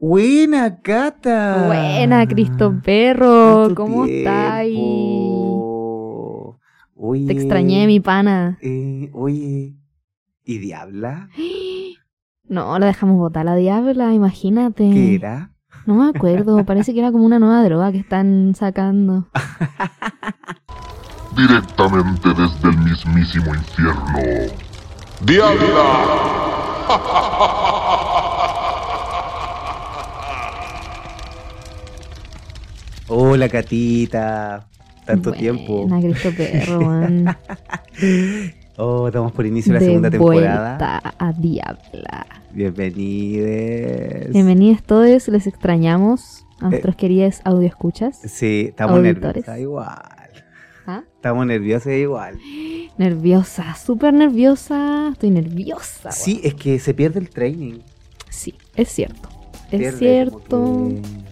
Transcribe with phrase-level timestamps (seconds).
[0.00, 1.66] Buena, Cata.
[1.66, 3.74] Buena, Cristo Perro.
[3.74, 4.64] ¿Cómo estás?
[6.94, 7.26] Oye.
[7.26, 8.58] Te extrañé, mi pana.
[8.62, 9.74] eh, oye.
[10.44, 11.28] ¿Y Diabla?
[12.50, 14.88] No, la dejamos botar la diabla, imagínate.
[14.90, 15.52] ¿Qué era?
[15.84, 19.28] No me acuerdo, parece que era como una nueva droga que están sacando.
[21.36, 24.18] directamente desde el mismísimo infierno.
[25.26, 26.86] ¡Diabla!
[33.08, 34.68] Hola, Catita.
[35.04, 35.86] Tanto tiempo.
[35.86, 36.80] Buena, Cristo Perro.
[38.80, 40.68] Oh, estamos por inicio de la De segunda temporada.
[40.78, 42.26] vuelta a Diabla.
[42.52, 44.30] Bienvenidos.
[44.32, 46.54] Bienvenidos todos, les extrañamos Eh.
[46.60, 48.20] a nuestros queridos audioescuchas.
[48.24, 49.98] Sí, estamos nerviosos igual.
[50.86, 51.02] ¿Ah?
[51.12, 52.38] Estamos nerviosos igual.
[52.98, 55.08] Nerviosa, súper nerviosa.
[55.12, 56.12] Estoy nerviosa.
[56.12, 57.80] Sí, es que se pierde el training.
[58.30, 59.28] Sí, es cierto.
[59.72, 60.88] Es cierto.
[60.88, 61.27] que-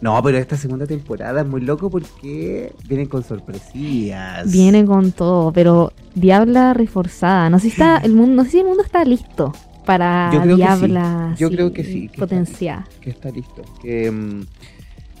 [0.00, 4.50] No, pero esta segunda temporada es muy loco porque vienen con sorpresillas.
[4.50, 7.50] Viene con todo, pero Diabla reforzada.
[7.50, 9.52] No sé si está el mundo, no sé si el mundo está listo
[9.84, 11.32] para Yo creo que Diabla.
[11.34, 11.40] sí.
[11.40, 12.86] Yo creo que sí, que está.
[13.00, 13.62] Que está listo.
[13.82, 14.42] Que mm,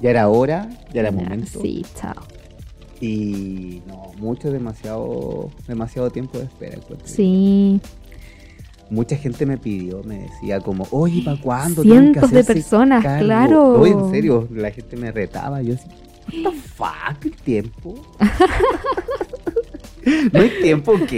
[0.00, 1.60] ya era hora, ya era Ya, momento.
[1.60, 2.14] Sí, chao.
[3.00, 6.78] Y no, mucho, demasiado, demasiado tiempo de espera.
[6.88, 6.96] yo.
[8.90, 11.82] Mucha gente me pidió, me decía como, oye, ¿para cuándo?
[11.82, 13.24] Cientos de personas, cargo".
[13.24, 13.80] claro.
[13.80, 15.60] Oye, en serio, la gente me retaba.
[15.62, 15.86] Yo así,
[16.42, 17.94] what the fuck, el tiempo.
[20.32, 21.12] no hay tiempo, ok.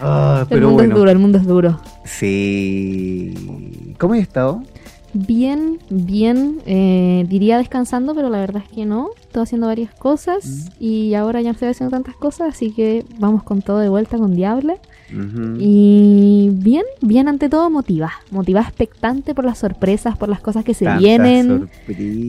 [0.00, 0.92] Ah, el pero mundo bueno.
[0.94, 1.80] es duro, el mundo es duro.
[2.04, 3.34] Sí.
[3.98, 4.62] ¿Cómo has estado?
[5.12, 9.10] Bien, bien, eh, diría descansando, pero la verdad es que no.
[9.20, 10.68] Estoy haciendo varias cosas Mm.
[10.84, 14.18] y ahora ya no estoy haciendo tantas cosas, así que vamos con todo de vuelta
[14.18, 14.74] con Diabla.
[15.12, 15.56] Ujú.
[15.58, 20.74] Y bien, bien ante todo motiva, motiva expectante por las sorpresas, por las cosas que
[20.74, 21.68] se Tanta vienen.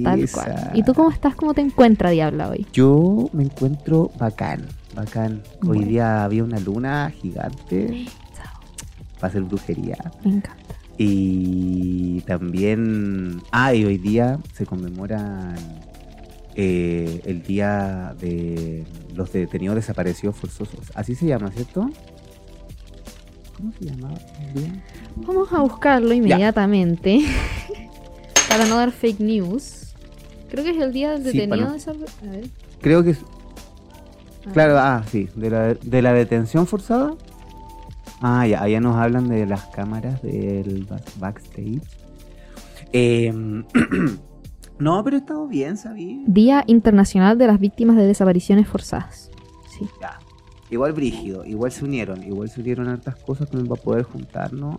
[0.03, 0.43] Tal sorpresa.
[0.65, 0.71] cual.
[0.73, 1.35] ¿Y tú cómo estás?
[1.35, 2.65] ¿Cómo te encuentras, Diabla, hoy?
[2.73, 4.65] Yo me encuentro bacán,
[4.95, 5.43] bacán.
[5.67, 8.05] Hoy día había una luna gigante
[9.19, 9.97] para hacer brujería.
[10.25, 10.75] Me encanta.
[11.03, 15.55] Y también, ah, y hoy día se conmemoran
[16.55, 18.85] eh, el día de
[19.15, 20.91] los detenidos desaparecidos forzosos.
[20.93, 21.89] Así se llama, ¿cierto?
[23.57, 24.83] ¿Cómo se llamaba el día?
[25.15, 27.21] Vamos a buscarlo inmediatamente
[28.49, 29.95] para no dar fake news.
[30.51, 31.91] Creo que es el día del Sí, detenido para de esa...
[31.91, 32.47] A ver.
[32.79, 33.19] Creo que es,
[34.45, 34.49] Ah.
[34.53, 37.13] claro, ah, sí, de la, de la detención forzada.
[38.21, 41.81] Ah, ya, allá nos hablan de las cámaras del back- backstage.
[42.93, 43.63] Em,
[44.79, 46.17] no, pero he estado bien, ¿sabía?
[46.27, 49.31] Día Internacional de las Víctimas de Desapariciones Forzadas.
[49.77, 49.87] Sí.
[49.99, 50.19] Ya.
[50.69, 54.77] Igual brígido, igual se unieron, igual se unieron hartas cosas también para poder juntarnos.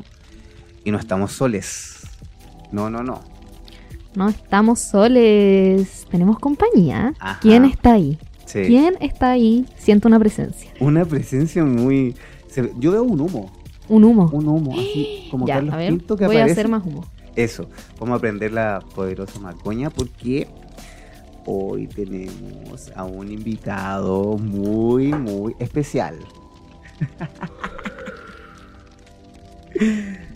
[0.84, 2.00] Y no estamos soles.
[2.72, 3.20] No, no, no.
[4.14, 6.06] No estamos soles.
[6.10, 7.14] Tenemos compañía.
[7.18, 7.40] Ajá.
[7.40, 8.18] ¿Quién está ahí?
[8.46, 8.62] Sí.
[8.66, 9.66] ¿Quién está ahí?
[9.76, 10.70] Siento una presencia.
[10.80, 12.14] Una presencia muy.
[12.52, 13.50] Se- yo veo un humo,
[13.88, 14.30] Un humo.
[14.32, 16.60] un humo, así como ya, Carlos a ver, Pinto que voy a aparece.
[16.60, 17.04] hacer más humo.
[17.34, 17.66] Eso,
[17.98, 20.46] vamos a aprender la poderosa macoña porque
[21.46, 26.16] hoy tenemos a un invitado muy, muy especial.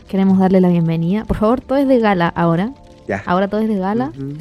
[0.08, 1.24] Queremos darle la bienvenida.
[1.24, 2.72] Por favor, todo es de gala ahora.
[3.06, 3.22] Ya.
[3.26, 4.12] Ahora todo es de gala.
[4.16, 4.36] Ujú.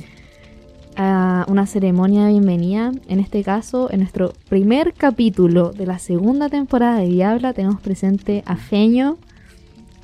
[0.97, 2.91] A una ceremonia de bienvenida.
[3.07, 8.43] En este caso, en nuestro primer capítulo de la segunda temporada de Diabla, tenemos presente
[8.45, 9.17] a Feño.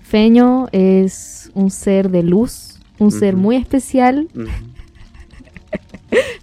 [0.04, 4.28] Feño es un ser de luz, un ser muy especial.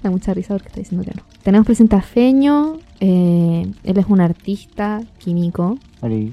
[0.03, 1.23] Da mucha risa porque está diciendo que no.
[1.43, 2.79] Tenemos presente a Feño.
[3.01, 5.77] eh, él es un artista químico.
[6.01, 6.33] Oli,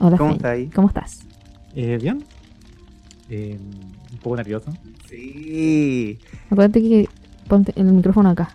[0.00, 0.36] Hola, ¿Cómo Feño.
[0.36, 0.66] está ahí?
[0.74, 1.20] ¿Cómo estás?
[1.76, 2.24] Eh, bien.
[3.30, 3.56] Eh,
[4.18, 4.72] un poco nervioso.
[5.08, 6.18] Sí,
[6.50, 7.08] Acuérdate que
[7.48, 8.50] ponte el micrófono acá.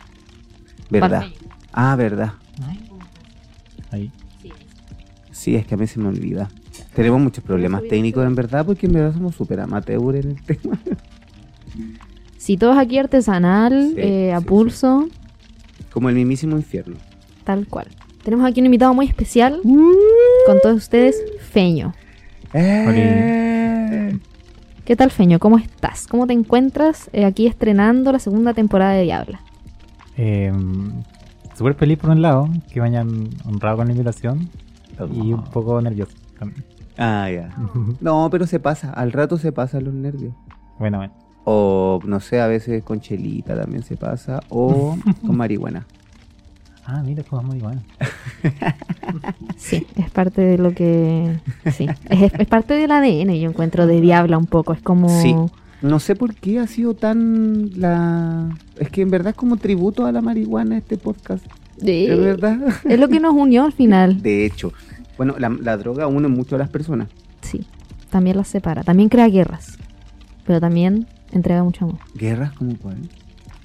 [0.90, 1.26] verdad.
[1.72, 2.34] Ah, verdad.
[3.92, 4.12] Ahí.
[5.32, 6.50] Sí, es que a mí se me olvida.
[6.96, 10.80] Tenemos muchos problemas técnicos en verdad porque en verdad somos súper amateur en el tema.
[12.38, 15.08] Si todo es aquí artesanal, Sí, eh, a sí, pulso,
[15.92, 16.98] Como el mismísimo infierno.
[17.44, 17.88] tal cual.
[18.24, 21.22] Tenemos aquí un invitado muy especial con todos ustedes,
[21.52, 21.94] Feño.
[22.54, 24.18] Eh.
[24.86, 25.40] ¿Qué tal, Feño?
[25.40, 26.08] ¿Cómo estás?
[26.08, 29.40] ¿Cómo te encuentras eh, aquí estrenando la segunda temporada de Diabla?
[30.18, 30.52] Eh,
[31.56, 34.50] Súper feliz por un lado, que me hayan honrado con la invitación.
[35.14, 36.64] Y un poco nervioso también.
[36.98, 37.50] Ah, ya.
[38.02, 38.92] No, pero se pasa.
[38.92, 40.34] Al rato se pasan los nervios.
[40.80, 41.14] bueno, bueno.
[41.46, 44.42] O no sé, a veces con chelita también se pasa.
[44.50, 45.86] O con marihuana.
[46.86, 47.82] Ah, mira, pues muy bueno.
[49.58, 51.40] Sí, es parte de lo que...
[51.72, 54.74] Sí, es, es parte del ADN, yo encuentro, de Diabla un poco.
[54.74, 55.36] Es como Sí.
[55.82, 58.50] No sé por qué ha sido tan la...
[58.80, 61.46] Es que en verdad es como tributo a la marihuana este podcast.
[61.78, 62.06] Sí.
[62.08, 62.58] Es verdad.
[62.86, 64.22] Es lo que nos unió al final.
[64.24, 64.72] De hecho,
[65.18, 67.10] bueno, la, la droga une mucho a las personas.
[67.42, 67.66] Sí.
[68.10, 68.84] También las separa.
[68.84, 69.78] También crea guerras.
[70.46, 72.00] Pero también entrega mucho amor.
[72.16, 72.98] ¿Guerras como cuál?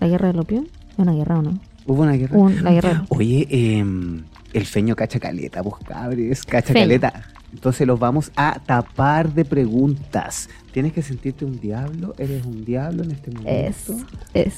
[0.00, 0.62] ¿La guerra del opio?
[0.62, 1.58] ¿Es una guerra o no?
[1.88, 2.36] ¿Hubo una guerra?
[2.36, 6.84] Un- la guerra Oye, em, el feño cacha caleta, vos cabres, cacha Feño.
[6.84, 7.24] caleta.
[7.52, 10.50] Entonces los vamos a tapar de preguntas.
[10.72, 13.48] Tienes que sentirte un diablo, eres un diablo en este momento.
[13.50, 13.88] Es,
[14.34, 14.54] es,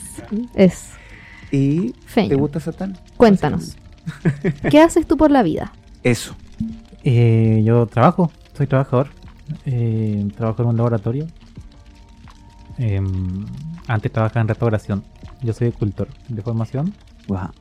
[0.55, 0.89] es.
[1.53, 2.29] Y Feño.
[2.31, 2.99] ¿te gusta Satán?
[3.17, 3.77] Cuéntanos.
[4.71, 5.73] ¿Qué haces tú por la vida?
[6.03, 6.35] Eso.
[7.05, 9.09] Eh, yo trabajo, soy trabajador.
[9.67, 11.27] Eh, trabajo en un laboratorio.
[12.79, 13.47] Em,
[13.87, 15.05] antes trabajaba en restauración.
[15.43, 16.93] Yo soy escultor de formación.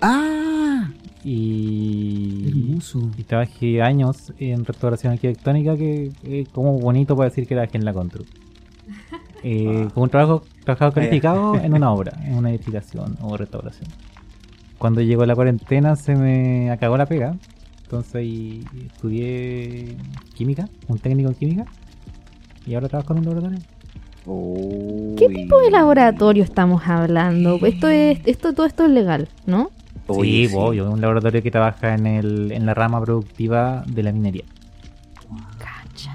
[0.01, 0.89] ¡Ah!
[1.24, 3.10] Y, Hermoso.
[3.18, 7.86] y trabajé años en restauración arquitectónica que es como bonito para decir que trabajé en
[7.86, 8.24] la Contru.
[9.42, 9.92] Eh, Ah.
[9.94, 10.95] Como un trabajo trabajado ya.
[10.95, 13.88] calificado en una obra, en una edificación o restauración.
[14.77, 17.38] Cuando llegó la cuarentena se me acabó la pega.
[17.83, 18.25] Entonces
[18.86, 19.95] estudié
[20.36, 21.65] química, un técnico en química.
[22.65, 23.60] Y ahora trabajo en un laboratorio.
[25.17, 27.59] ¿Qué tipo de laboratorio estamos hablando?
[27.65, 29.69] Esto es, esto, todo esto es legal, ¿no?
[30.07, 34.11] Oye, sí, obvio, un laboratorio que trabaja en, el, en la rama productiva de la
[34.11, 34.43] minería.
[35.57, 36.11] Cacha.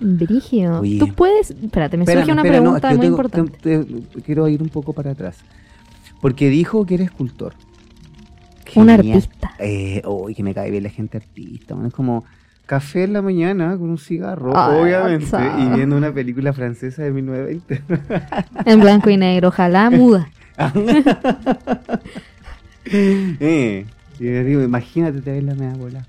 [0.00, 0.80] Brigio.
[0.80, 0.98] Oye.
[0.98, 1.50] Tú puedes.
[1.50, 3.58] Espérate, me Espérame, surge una pregunta muy tengo- importante.
[3.58, 5.36] te- te- quiero ir un poco para atrás.
[6.20, 7.54] Porque dijo que eres escultor.
[8.74, 9.52] Un artista.
[9.58, 11.74] Eh, uy, que me cae bien la gente artista.
[11.86, 12.24] Es como
[12.66, 17.12] café en la mañana con un cigarro, Ah, obviamente, y viendo una película francesa de
[17.12, 17.82] 1920.
[18.64, 20.28] En blanco y negro, ojalá muda.
[22.84, 23.86] eh,
[24.18, 26.06] digo, imagínate te ves la media bola.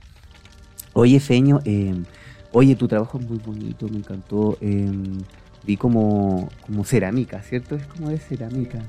[0.94, 1.94] Oye, Feño, eh,
[2.52, 4.58] oye, tu trabajo es muy bonito, me encantó.
[4.62, 4.92] eh,
[5.66, 7.76] vi como, como cerámica, ¿cierto?
[7.76, 8.80] Es como de cerámica.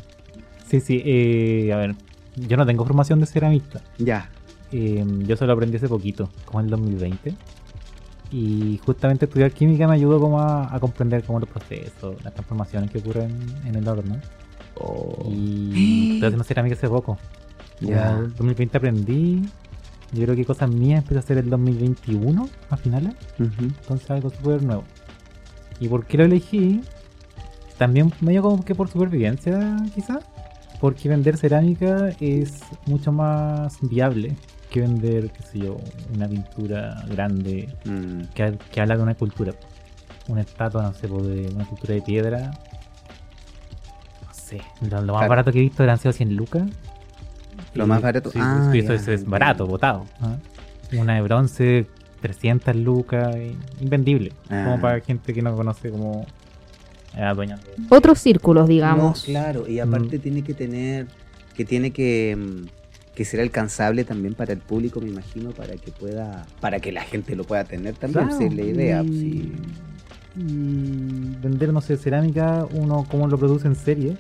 [0.69, 1.97] Sí, sí, eh, a ver,
[2.37, 3.81] yo no tengo formación de ceramista.
[3.99, 4.31] Ya.
[4.71, 7.35] Eh, yo solo aprendí hace poquito, como en el 2020.
[8.31, 12.91] Y justamente estudiar química me ayudó como a, a comprender como los procesos, las transformaciones
[12.91, 13.31] que ocurren
[13.65, 14.21] en el horno.
[14.81, 15.27] Oh.
[15.31, 17.19] Y estoy haciendo cerámica hace poco.
[17.81, 18.19] Ya.
[18.19, 19.43] El 2020 aprendí.
[20.13, 23.15] Yo creo que cosas mías empecé a hacer el 2021 a finales.
[23.39, 24.85] Entonces algo súper nuevo.
[25.81, 26.83] ¿Y por qué lo elegí?
[27.77, 30.25] También medio como que por supervivencia, quizás.
[30.81, 34.37] Porque vender cerámica es mucho más viable
[34.69, 35.79] que vender, qué sé yo,
[36.15, 38.23] una pintura grande Mm.
[38.35, 39.53] que, que habla de una cultura.
[40.29, 42.51] Una estatua, no sé, po, de una cultura de piedra.
[44.27, 45.29] No sé, lo, lo más Claro.
[45.29, 46.69] barato que he visto eran sido 100 lucas.
[47.75, 50.05] Lo Y- más barato- sí, ah, sí, eso es, barato, botado.
[50.21, 50.37] ¿ah?
[50.97, 51.87] Una de bronce,
[52.21, 53.35] 300 lucas,
[53.81, 54.33] invendible.
[54.49, 54.65] Ah.
[54.67, 56.25] Como para gente que no conoce como
[57.35, 59.27] dueña Otros círculos, digamos.
[59.27, 60.21] No, claro, y aparte Mm.
[60.21, 61.07] tiene que tener,
[61.55, 62.78] que tiene que, mm,
[63.19, 67.03] que ser alcanzable también para el público, me imagino, para que pueda, para que la
[67.03, 69.03] gente lo pueda tener también, Claro, esa es la idea.
[69.03, 69.53] y- sí.
[70.37, 74.17] y vender, no sé, cerámica, uno como lo produce en serie,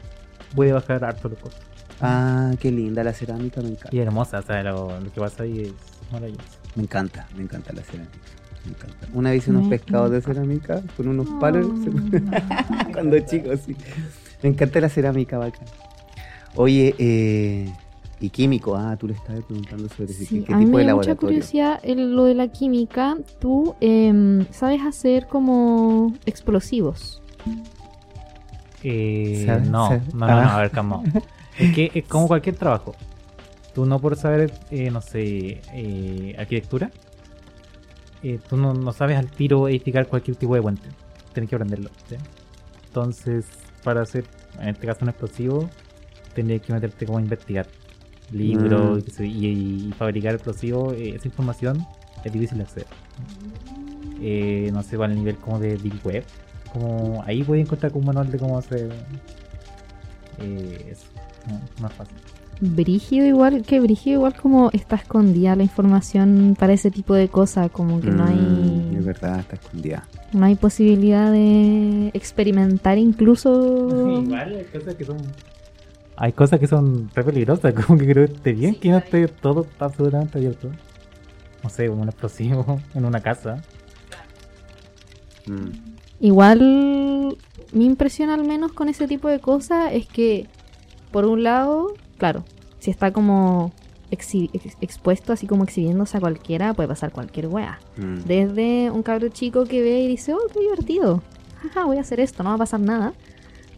[0.54, 1.62] puede bajar harto los costos.
[2.00, 3.94] Ah, qué linda la cerámica, me encanta.
[3.94, 5.72] Y hermosa, o sea, lo, lo que pasa ahí es
[6.12, 6.44] maravilloso.
[6.74, 8.18] Me encanta, me encanta la cerámica.
[8.64, 9.06] Me encanta.
[9.14, 11.68] Una vez hice unos Me pescados de cerámica con unos palos
[12.92, 13.76] cuando chico, sí.
[14.42, 15.66] Me encanta la cerámica, bacán.
[16.56, 17.72] Oye, eh,
[18.20, 20.88] y químico, ah, tú le estabas preguntando sobre Sí, qué a mí tipo me de
[20.88, 21.16] da mucha laboratorio.
[21.38, 23.16] curiosidad el- lo de la química.
[23.40, 27.22] Tú em, sabes hacer como explosivos.
[28.82, 29.68] Eh, ¿Sabes?
[29.68, 30.14] no, ¿Sabes?
[30.14, 30.56] no, no, no, Ah.
[30.56, 31.02] a ver, calma.
[31.58, 32.94] Es que es como cualquier trabajo.
[33.74, 36.90] Tú no por saber, eh, no sé, eh, arquitectura,
[38.22, 40.88] eh, tú no, no sabes al tiro edificar cualquier tipo de puente.
[41.32, 41.90] Tienes que aprenderlo.
[42.08, 42.16] ¿sí?
[42.86, 43.46] Entonces,
[43.84, 44.24] para hacer,
[44.60, 45.68] en este caso, un explosivo,
[46.34, 47.66] tendrías que meterte como a investigar
[48.32, 48.98] libros Mm.
[48.98, 50.94] y qué sé yo, y, fabricar explosivos.
[50.94, 51.84] eh, esa información
[52.24, 52.86] es difícil de acceder.
[54.20, 56.24] Eh, no sé, al nivel como de Deep Web.
[56.72, 58.90] Como ahí puedes encontrar como un manual de cómo hacer
[60.40, 61.06] eh, eso.
[61.48, 62.14] No, más fácil.
[62.60, 67.70] Brígido igual, que brígido igual como está escondida la información para ese tipo de cosas,
[67.70, 68.28] como que no Mm,
[68.92, 70.08] hay Es verdad, está escondida.
[70.32, 75.18] no hay posibilidad de experimentar incluso Igual hay cosas que son.
[76.20, 79.28] Hay cosas que son re peligrosas, como que creo que esté bien que no esté
[79.28, 80.70] todo absolutamente abierto.
[81.62, 83.62] No sé, como un explosivo en una casa.
[85.46, 85.70] Mm.
[86.20, 87.36] Igual
[87.72, 90.46] mi impresión al menos con ese tipo de cosas es que
[91.12, 92.44] por un lado, claro,
[92.80, 93.72] si está como
[94.10, 94.34] ex-
[94.80, 97.78] expuesto así como exhibiéndose a cualquiera, puede pasar cualquier wea.
[97.96, 98.14] Mm.
[98.26, 101.22] Desde un cabro chico que ve y dice, oh, qué divertido.
[101.62, 103.14] Jaja, voy a hacer esto, no va a pasar nada.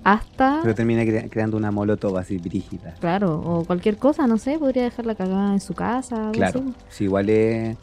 [0.04, 2.95] Hasta, Pero termina crea- creando una molotov así brígida.
[3.00, 6.61] claro, o cualquier cosa, no sé, podría dejarla cagada en su casa, Claro.
[6.61, 6.75] así.
[6.88, 7.76] Sí, igual es.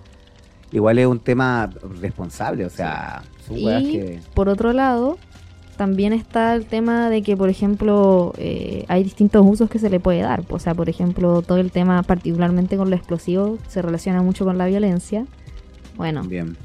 [0.71, 1.69] Igual es un tema
[2.01, 4.19] responsable, o sea, son weas Y que.
[4.33, 5.17] por otro lado,
[5.77, 9.99] también está el tema de que, por ejemplo, eh, hay distintos usos que se le
[10.01, 10.43] puede dar.
[10.49, 14.57] O sea, por ejemplo, todo el tema, particularmente con lo explosivo, se relaciona mucho con
[14.57, 15.25] la violencia.
[15.95, 16.57] Bueno, Bien,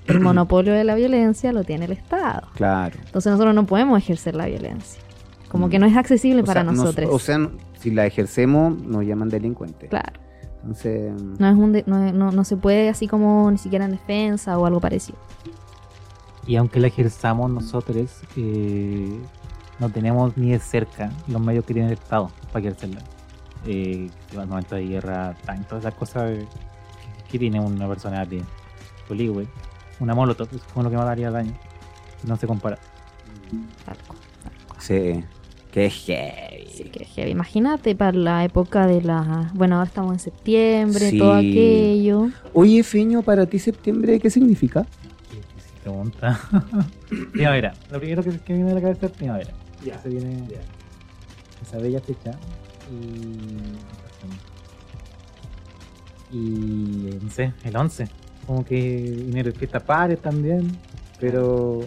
[0.06, 2.48] el monopolio de la violencia lo tiene el Estado.
[2.54, 2.96] claro.
[3.04, 5.00] Entonces nosotros no podemos ejercer la violencia.
[5.48, 7.10] Como que no es accesible O para sea, nos- nosotros.
[7.12, 7.38] o sea,
[7.80, 9.88] si la ejercemos, nos llaman delincuentes.
[9.90, 10.20] claro.
[10.62, 13.92] Entonces, No, es un de- no, no- no se puede así como ni siquiera en
[13.92, 15.18] defensa o algo parecido.
[16.46, 19.18] Y aunque la ejerzamos nosotros, eh,
[19.78, 23.00] no tenemos ni de cerca los medios que tiene el Estado para ejercerla.
[23.66, 26.46] Eh, en momentos de guerra, tan- todas esas cosas que,
[27.30, 28.42] que tiene una persona de
[29.08, 29.46] Poligüe,
[30.00, 31.52] una molotov, es como lo que mataría daño.
[32.24, 32.78] No se compara.
[33.84, 34.18] Tal cual.
[34.78, 35.24] sí,
[35.74, 36.66] es heavy.
[36.72, 37.30] Sí, que heavy.
[37.30, 39.50] Imagínate para la época de la...
[39.54, 41.18] Bueno, ahora estamos en septiembre, Sí.
[41.18, 42.28] todo aquello.
[42.54, 44.84] Oye, Feño, para ti septiembre, ¿qué significa?
[45.30, 46.38] Si pregunta.
[47.32, 47.74] primavera.
[47.90, 49.50] Lo primero que, que viene a la cabeza es primavera.
[49.84, 49.98] Ya.
[49.98, 50.44] Se viene
[51.62, 52.32] esa bella fecha.
[56.32, 56.36] Y.
[56.36, 57.18] Y.
[57.22, 58.08] No sé, el 11.
[58.46, 60.70] Como que enero es fiesta pares también.
[61.18, 61.80] Pero.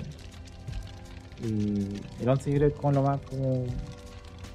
[1.44, 1.88] y
[2.22, 3.66] el 11 yo creo que es como lo más como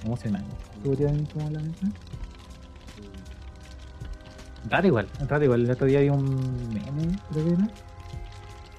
[0.05, 0.51] emocionante.
[0.85, 1.87] ¿Podría venir como la mesa?
[4.71, 5.65] Raro igual, raro igual.
[5.65, 6.25] El otro día vi un
[6.69, 7.69] meme, creo que era,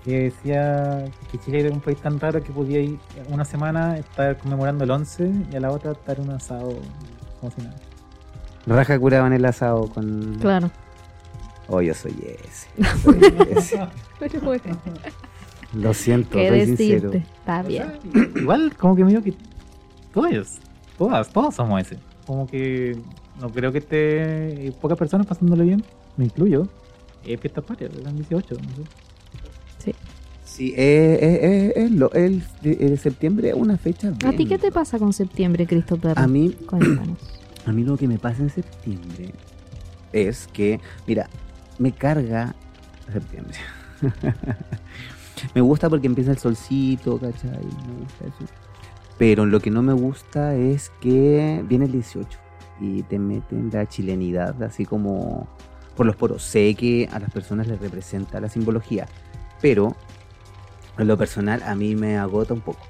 [0.03, 2.99] que decía que Chile era un país tan raro que podía ir
[3.29, 6.79] una semana estar conmemorando el 11 y a la otra estar un asado
[7.39, 7.75] como si nada.
[8.65, 10.37] Raja curaban el asado con.
[10.39, 10.69] Claro.
[11.69, 12.67] Oh, yo soy ese.
[13.03, 13.19] soy
[13.51, 13.79] ese.
[14.19, 14.63] Pero bueno,
[15.73, 17.11] Lo siento, ¿qué soy sincero.
[17.11, 17.29] decirte?
[17.39, 17.91] Está bien.
[18.35, 19.33] Igual, como que me digo que
[20.13, 20.57] todos,
[20.97, 21.97] todas, todos somos ese.
[22.25, 22.97] Como que
[23.39, 25.83] no creo que esté pocas personas pasándolo bien,
[26.17, 26.67] me incluyo.
[27.25, 28.61] Eh, fiestas patrias, eran 18, no
[29.77, 29.95] sé.
[30.45, 34.09] Sí, eh, eh, eh, eh, lo- el, de, de septiembre es una fecha.
[34.25, 34.49] ¿A ti bien.
[34.49, 36.17] qué te pasa con septiembre, Christopher?
[36.17, 37.17] A mí, Cuéntanos.
[37.65, 39.29] a mí lo que me pasa en septiembre
[40.11, 41.29] es que, mira,
[41.79, 42.53] me carga
[43.11, 43.57] septiembre.
[45.55, 47.49] me gusta porque empieza el solcito, ¿cachai?
[47.49, 48.53] Me gusta eso.
[49.17, 52.39] Pero lo que no me gusta es que viene el 18
[52.79, 55.47] y te meten la chilenidad, así como
[55.95, 56.43] por los poros.
[56.43, 59.07] Sé que a las personas les representa la simbología,
[59.61, 59.95] pero
[60.97, 62.85] en lo personal a mí me agota un poco.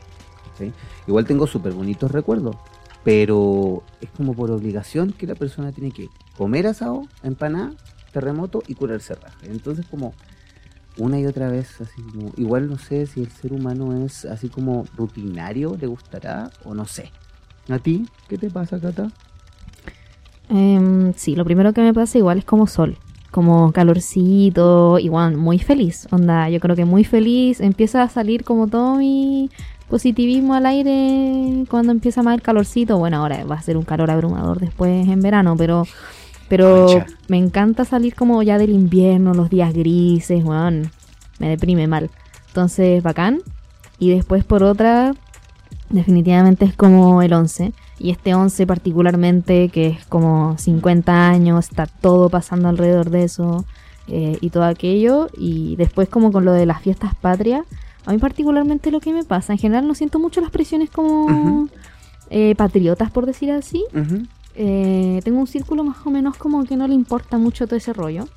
[1.08, 2.58] Igual tengo súper bonitos recuerdos,
[3.04, 7.72] pero es como por obligación que la persona tiene que comer asado, empanada,
[8.20, 9.38] terremoto y curarse raja.
[9.44, 10.14] Entonces como
[10.98, 14.50] una y otra vez, así como, igual no sé si el ser humano es así
[14.50, 17.12] como rutinario, le gustará o no sé.
[17.70, 18.06] ¿A ti?
[18.28, 19.12] ¿Qué te pasa, Cata?
[20.50, 22.98] Em, sí, lo primero que me pasa igual es como sol.
[23.32, 26.08] Como calorcito, igual muy feliz.
[26.12, 27.62] Onda, yo creo que muy feliz.
[27.62, 29.52] Empieza a salir como todo mi
[29.88, 32.98] positivismo al aire cuando empieza más el calorcito.
[32.98, 35.86] Bueno, ahora va a ser un calor abrumador después en verano, pero
[36.50, 40.92] pero me encanta salir como ya del invierno, los días grises, weón.
[41.38, 42.10] Me deprime mal.
[42.48, 43.42] Entonces, bacán.
[44.00, 45.14] Y después por otra,
[45.90, 47.74] definitivamente es como el 11.
[48.00, 53.66] Y este 11 particularmente, que es como 50 años, está todo pasando alrededor de eso
[54.08, 55.30] eh, y todo aquello.
[55.38, 57.66] Y después como con lo de las fiestas patrias,
[58.06, 61.68] a mí particularmente lo que me pasa, en general no siento mucho las presiones como
[62.30, 63.86] eh, patriotas, por decir así.
[64.62, 67.94] Eh, tengo un círculo más o menos como que no le importa mucho todo ese
[67.94, 68.28] rollo.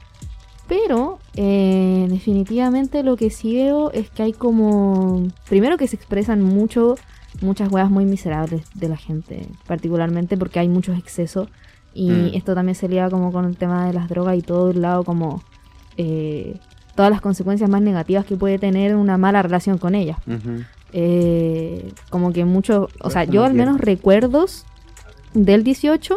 [0.69, 5.27] Pero eh, definitivamente lo que sí veo es que hay como...
[5.49, 6.95] Primero que se expresan mucho,
[7.41, 9.49] muchas weas muy miserables de la gente.
[9.67, 11.49] Particularmente porque hay muchos excesos.
[11.93, 12.31] Y Mm.
[12.35, 15.03] esto también se liga como con el tema de las drogas y todo el lado
[15.05, 15.43] como...
[15.97, 16.59] eh,
[16.95, 20.19] todas las consecuencias más negativas que puede tener una mala relación con ellas.
[20.93, 24.67] Eh, como que mucho, o sea, yo al menos recuerdos
[25.35, 26.17] del 18,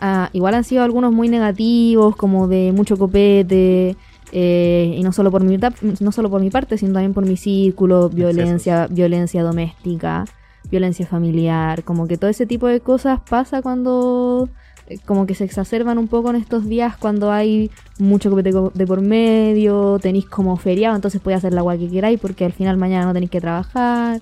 [0.00, 3.96] ah, igual han sido algunos muy negativos, como de mucho copete,
[4.32, 5.58] eh, y no solo por mi
[6.00, 10.24] no solo por mi parte, sino también por mi círculo, violencia, violencia doméstica,
[10.70, 14.48] violencia familiar, como que todo ese tipo de cosas pasa cuando
[14.86, 18.72] eh, como que se exacerban un poco en estos días cuando hay mucho copete co-
[18.74, 22.52] de por medio, tenéis como feriado, entonces podéis hacer la agua que queráis porque al
[22.52, 24.20] final mañana no tenéis que trabajar,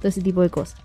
[0.00, 0.76] todo ese tipo de cosas.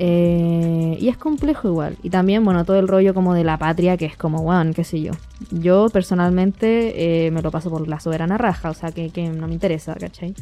[0.00, 1.96] Eh, y es complejo igual.
[2.04, 4.84] Y también, bueno, todo el rollo como de la patria, que es como, bueno, qué
[4.84, 5.12] sé yo.
[5.50, 9.48] Yo personalmente eh, me lo paso por la soberana raja, o sea, que, que no
[9.48, 10.34] me interesa, ¿cachai?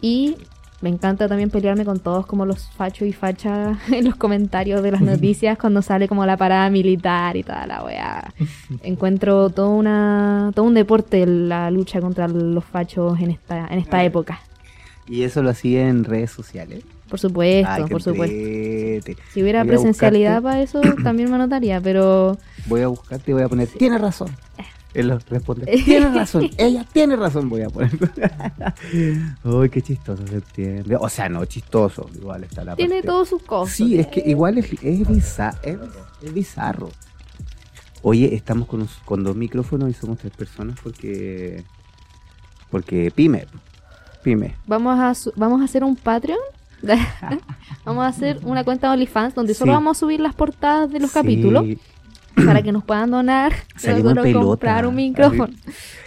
[0.00, 0.36] Y
[0.82, 4.90] Me encanta también pelearme con todos como los fachos y fachas en los comentarios de
[4.90, 8.34] las noticias cuando sale como la parada militar y toda la weá.
[8.82, 14.02] Encuentro todo, una, todo un deporte la lucha contra los fachos en esta, en esta
[14.04, 14.40] época.
[15.06, 16.82] Y eso lo hacía en redes sociales.
[17.08, 18.34] Por supuesto, Ay, por supuesto.
[19.32, 23.42] Si hubiera Voy presencialidad para eso, también me anotaría, pero Voy a buscarte y voy
[23.44, 24.28] a poner, tiene razón.
[24.94, 27.90] Él lo responde, tiene razón, ella tiene razón, voy a poner.
[29.44, 30.96] Uy, qué chistoso septiembre.
[31.00, 33.74] O sea, no chistoso, igual está la tiene parte- todos sus cosas.
[33.74, 35.78] Sí, es que igual es, es, biza- es-
[36.22, 36.90] es bizarro.
[38.02, 41.64] Oye, estamos con, con dos micrófonos y somos tres personas porque.
[42.70, 43.46] Porque pyme.
[44.22, 44.56] Pyme.
[44.66, 46.38] Vamos a, su- vamos a hacer un Patreon.
[47.84, 51.00] vamos a hacer una cuenta de OnlyFans donde solo vamos a subir las portadas de
[51.00, 51.64] los Sí, capítulos
[52.46, 54.46] para que nos puedan donar Salimos en pelota.
[54.46, 55.52] comprar un micrófono.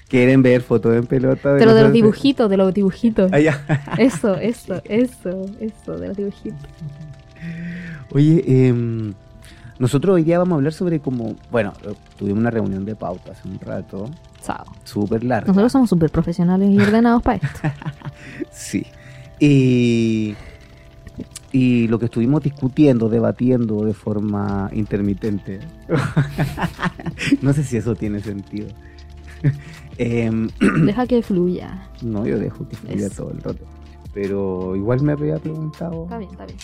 [0.08, 1.56] ¿Quieren ver fotos en pelota?
[1.58, 3.32] Pero de los dibujitos, de los dibujitos.
[3.34, 3.66] Ah, ya.
[3.98, 6.60] Eso, eso, eso, eso, de los dibujitos.
[8.12, 9.14] Oye, em,
[9.80, 11.36] nosotros hoy día vamos a hablar sobre cómo.
[11.52, 14.10] Bueno, eh, tuvimos una reunión de pauta hace un rato,
[14.84, 15.48] súper larga.
[15.48, 17.60] Nosotros somos súper profesionales y ordenados para esto.
[18.52, 18.86] Sí.
[19.40, 20.36] Y,
[21.56, 25.60] y lo que estuvimos discutiendo, debatiendo de forma intermitente.
[27.42, 28.68] no sé si eso tiene sentido.
[29.98, 30.50] Em,
[30.86, 31.88] Deja que fluya.
[32.02, 33.64] no, yo dejo que fluya todo el rato.
[34.14, 36.04] Pero igual me había preguntado.
[36.04, 36.60] Está bien, está bien.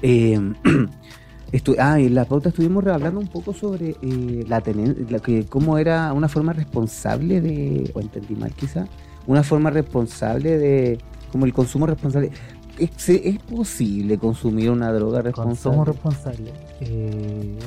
[0.00, 0.40] Eh,
[1.52, 4.62] estu- ah, en la pauta estuvimos hablando un poco sobre eh, la
[5.10, 8.86] la que cómo era una forma responsable de, o entendí mal quizá,
[9.26, 10.98] una forma responsable de,
[11.30, 12.30] como el consumo responsable.
[12.78, 16.50] ¿Es, es posible consumir una droga Consumo responsable?
[16.50, 16.52] responsable.
[16.80, 17.58] Eh,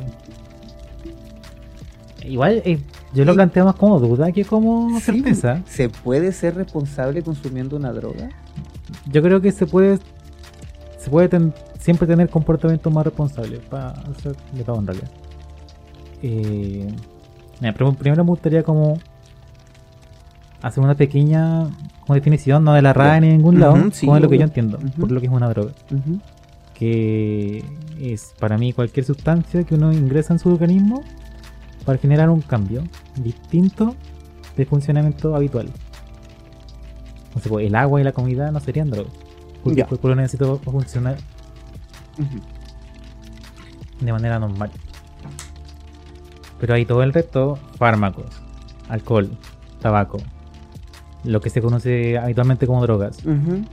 [2.28, 2.80] Igual, eh,
[3.14, 5.62] yo lo planteo más como duda que como Sí, certeza.
[5.68, 8.30] ¿Se puede ser responsable consumiendo una droga?
[9.12, 10.00] Yo creo que se puede
[10.98, 15.10] se puede ten- siempre tener comportamientos más responsables para hacer de todo en realidad.
[16.24, 16.88] Eh,
[18.00, 18.98] primero me gustaría como
[20.68, 21.70] hacer una pequeña
[22.02, 24.40] como definición, no de la RAE ni de ningún lado, sí, como de lo que
[24.40, 25.74] yo entiendo, por lo que es una droga.
[26.74, 27.64] Que
[28.00, 31.04] es para mí cualquier sustancia que uno ingresa en su organismo
[31.86, 32.84] para generar un cambio
[33.16, 33.96] distinto
[34.58, 35.70] de funcionamiento habitual.
[37.36, 39.14] No sé, pues, el agua y la comida no serían drogas.
[39.64, 41.18] Porque el cuerpo lo necesita para funcionar
[44.00, 44.72] de manera normal.
[46.60, 48.26] Pero hay todo el resto, fármacos,
[48.90, 49.30] alcohol,
[49.80, 50.18] tabaco,
[51.26, 53.18] lo que se conoce habitualmente como drogas,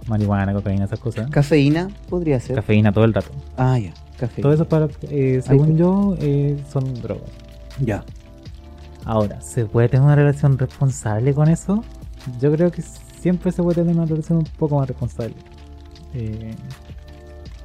[0.09, 2.57] marihuana, cocaína, esas cosas, Cafeína podría ser.
[2.57, 3.31] cafeína todo el rato.
[3.57, 4.43] Ah, ya, cafeína.
[4.43, 7.31] Todo eso, para, eh, según yo, eh, son drogas.
[7.81, 8.05] Ya.
[9.05, 11.83] Ahora, ¿se puede tener una relación responsable con eso?
[12.41, 15.35] Yo creo que siempre se puede tener una relación un poco más responsable.
[16.15, 16.55] Eh,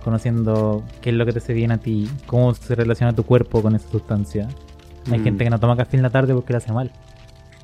[0.03, 3.61] conociendo qué es lo que te hace bien a ti, cómo se relaciona tu cuerpo
[3.61, 4.47] con esa sustancia.
[5.11, 5.23] Hay Mm.
[5.23, 6.91] gente que no toma café en la tarde porque le hace mal.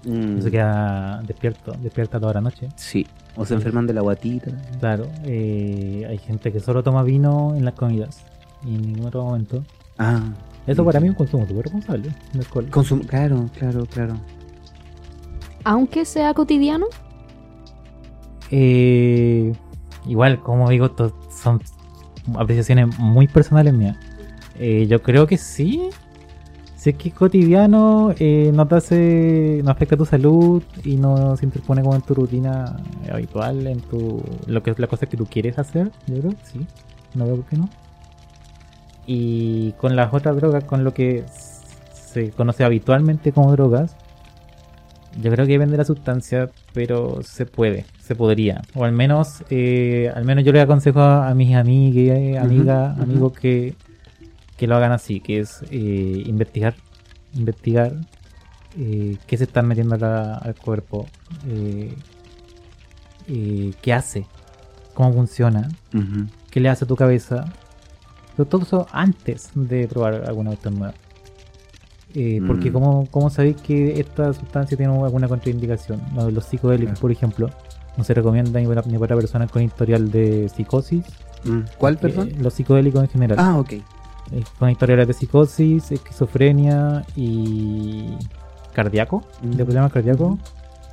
[0.05, 0.41] Mm.
[0.41, 2.69] Se queda despierto, despierta toda la noche.
[2.75, 3.07] Sí.
[3.35, 4.51] O se enferman de la guatita.
[4.79, 8.23] Claro, eh, hay gente que solo toma vino en las comidas
[8.65, 9.63] y en ningún otro momento.
[9.97, 10.21] Ah.
[10.65, 12.09] Eso para mí es un consumo súper responsable.
[12.69, 14.15] Consum claro, claro, claro.
[15.63, 16.87] Aunque sea cotidiano,
[18.55, 19.51] Eh,
[20.05, 20.93] igual, como digo,
[21.31, 21.59] son
[22.35, 23.97] apreciaciones muy personales mías.
[24.59, 25.89] Eh, yo creo que sí.
[26.83, 30.97] Si es que es cotidiano, eh, no te hace, no afecta a tu salud y
[30.97, 32.75] no se interpone como en tu rutina
[33.09, 36.67] habitual, en tu lo que es la cosa que tú quieres hacer, yo creo, sí.
[37.15, 37.69] No veo por qué no.
[39.07, 41.23] Y con las otras drogas, con lo que
[41.93, 43.95] se conoce habitualmente como drogas,
[45.21, 48.61] yo creo que depende de la sustancia, pero se puede, se podría.
[48.75, 53.73] O al menos, eh, al menos yo le aconsejo a, mis amigas, amigos que,
[54.57, 56.75] que lo hagan así, que es eh, investigar,
[57.33, 57.93] investigar
[58.77, 61.07] eh, qué se están metiendo la- al cuerpo,
[61.47, 61.93] eh,
[63.27, 64.25] eh, qué hace,
[64.93, 66.27] cómo funciona, Ujú.
[66.49, 67.45] qué le hace a tu cabeza.
[68.35, 70.93] Pero todo eso antes de probar alguna cuestión nueva.
[72.15, 72.73] Eh, porque Mm.
[72.73, 77.49] como, como sabéis que esta sustancia tiene alguna contraindicación, los psicodélicos, por ejemplo,
[77.97, 81.03] no se recomienda ni para, ni para personas con historial de psicosis.
[81.43, 81.59] Mm.
[81.77, 82.31] ¿Cuál, eh, perdón?
[82.39, 83.37] los psicodélicos en general.
[83.39, 83.73] Ah, ok.
[84.31, 88.15] Eh, con historiales de psicosis, esquizofrenia y
[88.73, 89.51] cardíaco, Mm.
[89.51, 90.39] de problemas cardíacos.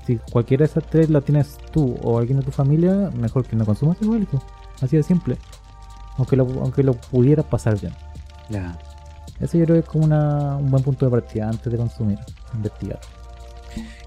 [0.06, 3.56] Si cualquiera de esas tres la tienes tú o alguien de tu familia, mejor que
[3.56, 4.42] no consumas psicodélicos.
[4.82, 5.36] Así de simple.
[6.18, 7.92] Aunque lo, aunque lo pudieras pasar bien.
[8.48, 8.76] Ya.
[9.40, 12.18] Eso yo creo que es como una- un buen punto de partida antes de consumir,
[12.54, 12.98] investigar.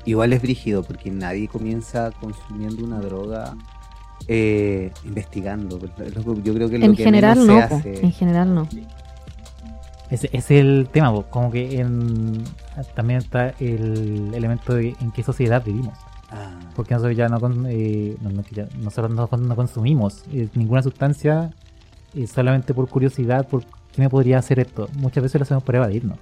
[0.06, 3.56] Igual es brígido porque nadie comienza consumiendo una droga
[4.28, 5.80] eh, investigando.
[6.44, 8.06] Yo creo que lo En que general menos no, se hace.
[8.06, 8.68] en general no.
[10.14, 12.44] Ese, es el tema, po, como que en,
[12.96, 15.98] también está el elemento de en qué sociedad vivimos.
[16.32, 20.24] Ah, Porque nosotros ya no, eh, no- no- que ya- nosotros no, con- no consumimos
[20.32, 21.52] eh, ninguna sustancia
[22.16, 24.88] eh, solamente por curiosidad, por qué me podría hacer esto.
[24.98, 26.18] Muchas veces lo hacemos por evadirnos.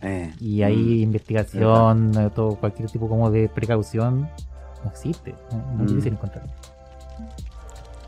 [0.00, 0.32] eh.
[0.40, 1.02] Y hay Mm.
[1.02, 4.28] investigación, eh, todo, cualquier tipo como de precaución,
[4.84, 5.30] no existe.
[5.50, 5.86] Es Mm.
[5.86, 6.44] difícil encontrar.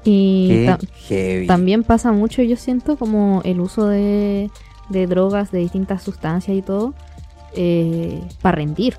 [0.04, 0.78] Y Qué ta-
[1.09, 1.46] heavy.
[1.46, 4.50] también pasa mucho, yo siento, como el uso de,
[4.90, 6.92] de drogas, de distintas sustancias y todo,
[8.42, 8.96] para rendir.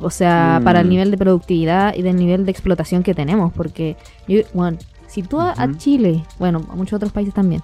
[0.00, 0.64] O sea, Mm.
[0.64, 3.52] para el nivel de productividad y del nivel de explotación que tenemos.
[3.52, 5.54] Porque, yo, bueno, si tú a.
[5.76, 7.60] Chile, bueno, a muchos otros países también,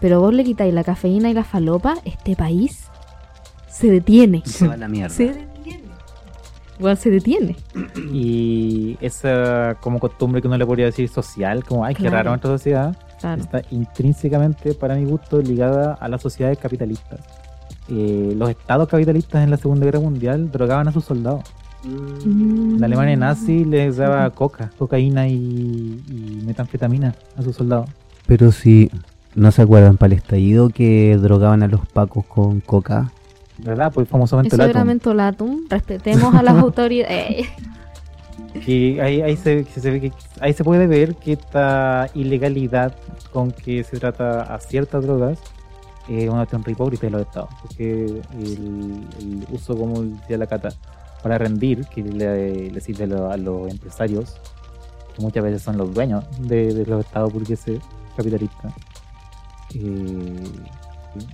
[0.00, 2.84] pero vos le quitáis la cafeína y la falopa, este país
[3.68, 4.42] se detiene.
[4.44, 5.08] Se va a la mierda.
[5.14, 5.48] Se detiene.
[6.96, 7.56] Se detiene.
[8.12, 12.16] Y esa como costumbre que uno le podría decir social, como ay, qué Claro.
[12.16, 13.42] raro nuestra sociedad, Claro.
[13.42, 17.20] está intrínsecamente, para mi gusto, ligada a las sociedades capitalistas.
[17.90, 21.42] Eh, los estados capitalistas en la Segunda Guerra Mundial drogaban a sus soldados.
[21.84, 22.78] Mm.
[22.78, 25.34] La Alemania nazi les daba coca, cocaína y,
[26.08, 27.88] y metanfetamina a sus soldados.
[28.26, 28.90] Pero si
[29.34, 33.10] no se acuerdan para el estallido que drogaban a los pacos con coca.
[33.62, 33.92] ¿Verdad?
[33.92, 34.08] Pues
[34.52, 34.84] era átomo.
[34.84, 35.66] mentolatum.
[35.68, 37.48] Respetemos a las autoridades.
[38.64, 42.96] Que ahí, ahí, se, se ve que, ahí se puede ver que esta ilegalidad
[43.32, 45.38] con que se trata a ciertas drogas
[46.08, 47.50] es una cuestión hipócrita de los estados.
[47.62, 50.70] Porque el, el uso, como decía la Cata,
[51.22, 54.40] para rendir, que le, le sirve a los empresarios,
[55.14, 57.80] que muchas veces son los dueños de, de los estados burgueses
[58.16, 58.72] capitalistas.
[59.74, 60.44] Eh,
[61.16, 61.26] sí.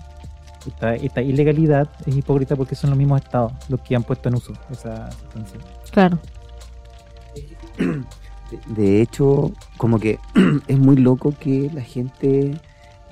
[0.67, 4.37] Esta, esta ilegalidad es hipócrita porque son los mismos estados los que han puesto en
[4.37, 5.59] uso esa sustancia.
[5.91, 6.19] claro.
[8.77, 10.19] De- hecho, como que
[10.69, 12.59] es muy loco que la gente,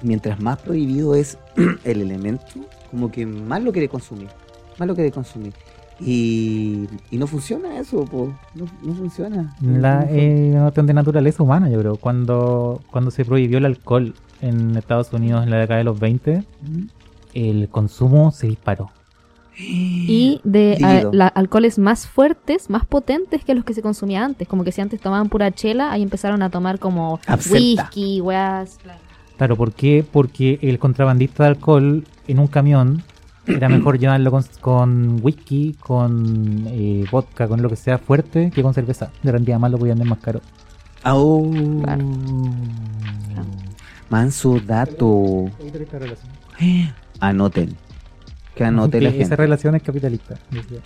[0.03, 1.39] mientras más prohibido es
[1.85, 2.45] el elemento,
[2.91, 4.29] como que más lo quiere consumir.
[4.79, 5.53] Más lo quiere consumir.
[6.01, 8.33] Y, y no funciona eso, po.
[8.55, 9.55] No, no funciona.
[9.61, 11.97] La, eh, una cuestión de naturaleza humana, yo creo.
[11.97, 16.43] Cuando, cuando se prohibió el alcohol en Estados Unidos en la década de los 20,
[17.35, 18.91] el consumo se disparó.
[19.57, 21.13] Y de a- Líquido.
[21.13, 24.49] la- alcoholes más fuertes, más potentes que los que se consumía antes.
[24.49, 27.85] Como que si antes tomaban pura chela, ahí empezaron a tomar como Absenta.
[27.85, 28.79] whisky, weas.
[29.37, 30.05] Claro, ¿por qué?
[30.11, 33.03] Porque el contrabandista de alcohol en un camión
[33.47, 38.63] era mejor llenarlo con, con whisky, con eh, vodka, con lo que sea fuerte, que
[38.63, 39.11] con cerveza.
[39.23, 40.41] Le rendía más, lo podían vender más caro.
[41.83, 42.05] Claro.
[44.11, 45.45] Manso dato.
[47.29, 47.77] Anoten.
[48.55, 49.37] Que anote la Que esa gente.
[49.37, 50.35] relación es capitalista.
[50.51, 50.79] decía.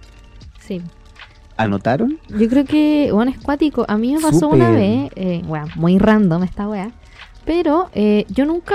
[0.60, 0.80] Sí.
[1.56, 2.18] ¿Anotaron?
[2.28, 3.84] Yo creo que, bueno, es cuático.
[3.88, 6.90] A mí me pasó una vez, eh, wea, muy random esta wea.
[7.44, 8.74] Pero eh, yo nunca,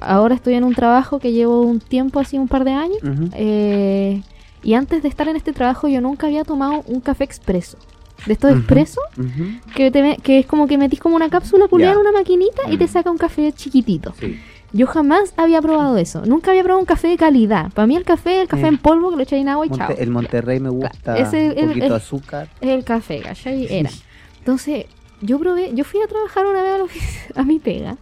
[0.00, 2.98] ahora estoy en un trabajo que llevo un tiempo, así un par de años.
[3.34, 4.22] Eh,
[4.62, 7.78] y antes de estar en este trabajo yo nunca había tomado un café expreso.
[8.26, 8.58] De estos Ujú.
[8.60, 9.44] expresos, Ujú.
[9.74, 12.76] que, te, que es como que metís como una cápsula culiada en una maquinita y
[12.76, 12.88] te Mm.
[12.88, 14.12] saca un café chiquitito.
[14.18, 14.38] Sí.
[14.72, 16.22] Yo jamás había probado eso.
[16.26, 17.72] Nunca había probado un café de calidad.
[17.72, 18.68] Para mí el café, el café Eh.
[18.68, 19.96] en polvo que lo echáis en agua y Monte- chao.
[19.98, 21.14] el Monterrey me gusta.
[21.16, 22.48] Un poquito de azúcar.
[22.60, 23.66] Es el café, ¿cachai?
[23.68, 23.90] Era.
[24.38, 24.86] Entonces,
[25.20, 26.86] yo probé, yo fui a trabajar una vez a, la
[27.42, 27.96] a mi pega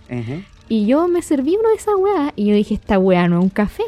[0.68, 3.44] y yo me serví una de esas weas y yo dije, esta wea no es
[3.44, 3.84] un café.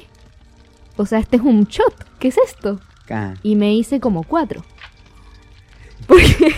[0.97, 1.95] O sea, este es un shot.
[2.19, 2.81] ¿Qué es esto?
[3.11, 3.35] Ah.
[3.43, 4.64] Y me hice como cuatro.
[6.07, 6.55] Porque,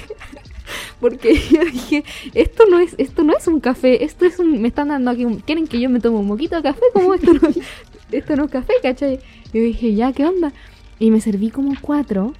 [1.02, 4.68] porque yo dije, esto no es, esto no es un café, esto es un, me
[4.68, 7.34] están dando aquí, un- quieren que yo me tome un moquito de café, como esto
[7.34, 7.40] no,
[8.12, 9.18] esto no es café, ¿cachai?
[9.52, 10.52] Yo dije, ya, ¿qué onda?
[10.98, 12.32] Y me serví como cuatro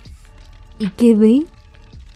[0.78, 1.42] y quedé,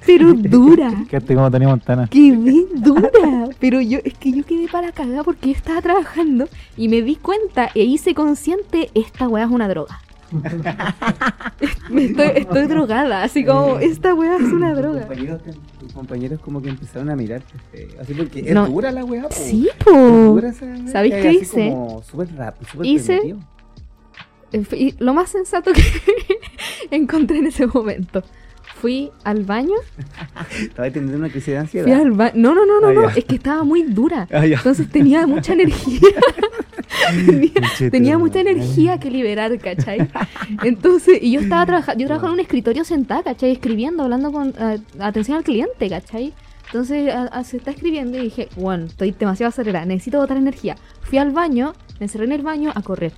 [0.06, 1.04] pero dura.
[1.10, 2.06] Quedaste como Tony Montana.
[2.08, 3.10] Quedé dura,
[3.58, 7.16] pero yo es que yo quedé para cagar porque yo estaba trabajando y me di
[7.16, 10.00] cuenta e hice consciente, esta weá es una droga.
[11.96, 15.00] Estoy, estoy drogada, así como, esta weá es una Tus droga.
[15.06, 17.54] compañeros, te- tus compañeros como que empezaron a mirarte.
[17.72, 17.88] feo.
[18.00, 18.66] Así porque es No.
[18.66, 19.28] dura la weá, po.
[19.34, 20.38] Sí, po.
[20.90, 21.70] ¿Sabéis qué hice?
[21.70, 23.36] como Súper rápido, súper Hice-.
[24.52, 25.82] Eh, y Lo más sensato que
[26.90, 28.22] encontré en ese momento.
[28.80, 29.74] Fui al baño,
[30.60, 32.00] Estaba teniendo una crisis de fui ansiedad.
[32.00, 32.32] al baño.
[32.34, 33.08] No, no, no, no, Ah, no.
[33.10, 34.28] Es que estaba muy dura.
[34.30, 34.44] Ah.
[34.44, 36.00] Entonces tenía mucha energía.
[37.26, 37.50] tenía,
[37.90, 40.08] tenía mucha energía que liberar, ¿cachai?
[40.64, 43.52] Entonces, y yo estaba trabajando, yo trabajo en un escritorio sentada, ¿cachai?
[43.52, 46.32] Escribiendo, hablando con eh, atención al cliente, ¿cachai?
[46.66, 50.76] Entonces a- a- se está escribiendo y dije, bueno, estoy demasiado acelerada, necesito botar energía.
[51.02, 53.12] Fui al baño, me encerré en el baño a correr.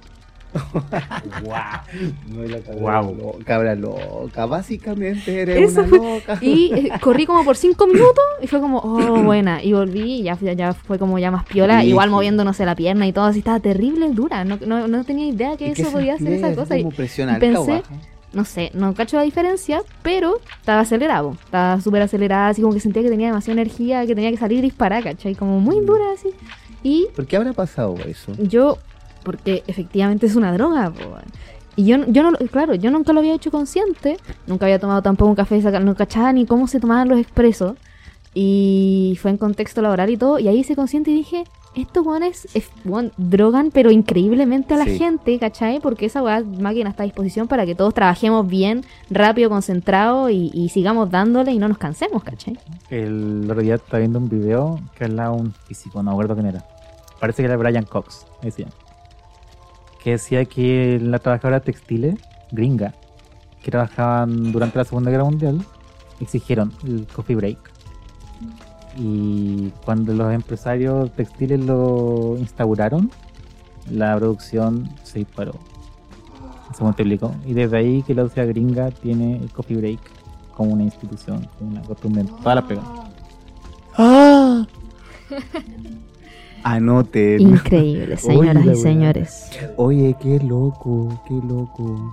[2.29, 3.15] No, la cabra Guau.
[3.15, 4.47] lo- cabra loca.
[4.47, 6.39] Básicamente eres Eso una fue- loca.
[6.41, 9.63] Y eh, corrí como por cinco minutos y fue como, oh, buena.
[9.63, 12.65] Y volví y ya, fue- ya fue como ya más piola, igual moviendo, no sé,
[12.65, 13.39] la pierna y todo así.
[13.41, 14.45] Estaba terrible, dura.
[14.45, 16.77] No, no, no tenía idea que ¿Y qué eso podía hacer esa cosa.
[16.77, 17.83] Y, ¿Como presión y alta o pensé-
[18.33, 21.33] no sé, no cacho la diferencia, pero estaba acelerado.
[21.45, 24.59] Estaba súper acelerada, así como que sentía que tenía demasiada energía, que tenía que salir
[24.59, 25.35] y disparar, ¿cachai?
[25.35, 26.29] Como muy dura así.
[26.83, 28.33] Y ¿Por qué habrá pasado eso?
[28.39, 28.77] yo,
[29.29, 31.23] porque efectivamente es una droga, po, weón.
[31.77, 35.29] Y yo, yo no, claro, yo nunca lo había hecho consciente, nunca había tomado tampoco
[35.29, 37.75] un café, no cachaba ni cómo se tomaban los expresos.
[38.35, 42.49] Y fue en contexto laboral y todo, y ahí hice consciente y dije, estos weones
[42.55, 44.99] es- weón, drogan, pero increíblemente a la Sí.
[44.99, 45.81] gente, ¿cachai?
[45.81, 50.51] Porque esa weá, máquina está a disposición para que todos trabajemos bien, rápido, concentrado y,
[50.55, 52.59] y sigamos dándole y no nos cansemos, ¿cachai?
[52.91, 56.47] El otro día estaba viendo un video que hablaba un físico, no me acuerdo quién
[56.47, 56.65] era.
[57.21, 58.75] Parece que era Brian Cox, ahí se llama.
[60.03, 62.17] Que decía que las trabajadoras textiles,
[62.53, 62.95] gringa,
[63.63, 65.65] que trabajaban durante la Segunda Guerra Mundial,
[66.21, 67.59] exigieron el coffee break.
[68.97, 73.11] Y cuando los empresarios textiles lo instauraron,
[73.91, 75.55] la producción se disparó.
[76.77, 77.35] Se multiplicó.
[77.47, 80.01] Y desde ahí que la sociedad gringa tiene el coffee break
[80.55, 82.85] como una institución, como una costumbre en todas las pegas.
[83.97, 84.67] ¡Ah!
[86.63, 87.41] Anoten.
[87.41, 89.51] Increíble, señoras Oye, y señores.
[89.77, 92.13] Oye, qué loco, qué loco.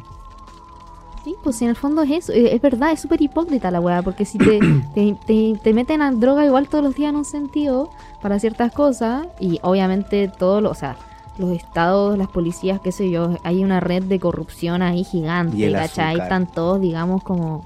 [1.23, 4.03] Sí, pues en el fondo es eso, eh, es verdad, es súper hipócrita la weá,
[4.03, 4.59] porque si te,
[4.93, 7.89] te, te- te meten a droga igual todos los días en un sentido
[8.21, 10.97] para ciertas cosas, y obviamente todos los, o sea,
[11.39, 15.63] los estados, las policías, qué sé yo, hay una red de corrupción ahí gigante, Y
[15.63, 16.09] el ¿cachai?
[16.11, 16.23] azúcar.
[16.23, 17.65] Están todos, digamos, como...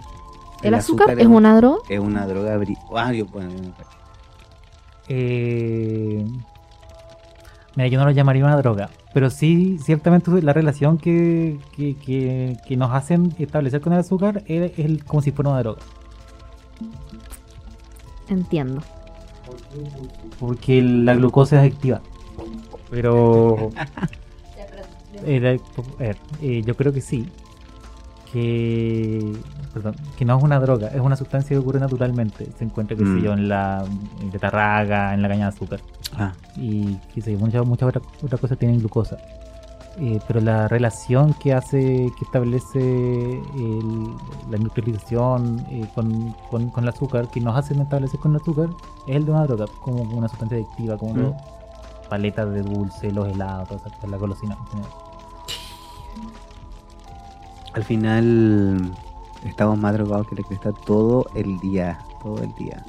[0.62, 1.78] ¿El, El azúcar, azúcar es es un- una droga?
[1.90, 2.60] Es una droga.
[2.96, 3.90] Ah, yo, bueno, yo no cacho.
[5.10, 6.26] Eh,
[7.76, 12.58] Mira, yo no lo llamaría una droga, pero sí, ciertamente la relación que, que, que-
[12.68, 14.72] que nos hacen establecer con el azúcar es,
[15.06, 15.80] como si fuera una droga.
[18.28, 18.82] Entiendo.
[20.40, 22.02] Porque la glucosa es adictiva.
[22.90, 23.70] Pero.
[25.26, 25.60] Eh,
[26.42, 27.28] eh, yo creo que sí.
[28.32, 29.34] Que.
[29.74, 32.48] Perdón, que no es una droga, es una sustancia que ocurre naturalmente.
[32.58, 33.20] Se encuentra, qué sé Mm.
[33.22, 33.84] yo, en la
[34.20, 35.80] en betarraga, en la caña de azúcar.
[36.18, 39.18] Ah, y qué sé, yo, muchas muchas otras otras cosas tienen glucosa.
[39.98, 41.78] Eh, pero la relación que hace,
[42.18, 44.16] que establece el-
[44.50, 48.70] la industrialización eh, con, con- con el azúcar, que nos hacen establecer con el azúcar,
[49.08, 51.34] es el de una droga, como una sustancia adictiva, como Mm.
[52.10, 54.58] paletas de dulce, los helados, la golosina.
[57.74, 58.92] al final
[59.46, 62.00] estamos más drogados que la cresta todo el día.
[62.24, 62.84] Todo el día.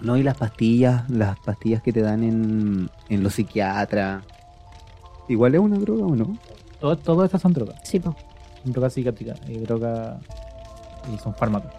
[0.00, 4.24] No, y las pastillas, las pastillas que te dan en, en los psiquiatras.
[5.28, 6.36] Igual es una droga o no?
[6.80, 8.14] Todo- Todas estas son drogas, Sí, po.
[8.64, 10.16] son drogas psiquiátricas, y drogas
[11.12, 11.70] y son fármacos.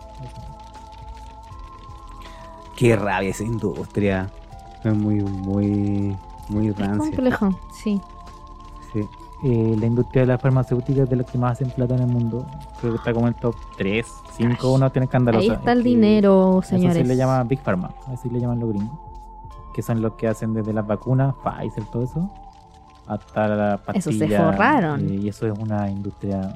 [2.78, 4.30] Qué rabia esa industria.
[4.84, 6.16] Es muy, muy,
[6.50, 6.98] muy Es rancia.
[6.98, 8.02] complejo, sí.
[8.92, 9.02] Sí.
[9.46, 12.08] Eh, la industria de la farmacéutica es de las que más hacen plata en el
[12.08, 12.46] mundo.
[12.80, 14.06] Creo que está como en el top 3,
[14.38, 15.44] 5, uno tiene escandalosa.
[15.44, 16.98] Ahí está Es el dinero, Eso señores.
[16.98, 18.98] sí le llama Big Pharma, así le llaman los gringos.
[19.74, 22.30] Que son los que hacen desde las vacunas, Pfizer, todo eso,
[23.08, 24.28] hasta la Eso pastilla.
[24.28, 25.10] se forraron.
[25.10, 26.54] eh, y eso es una industria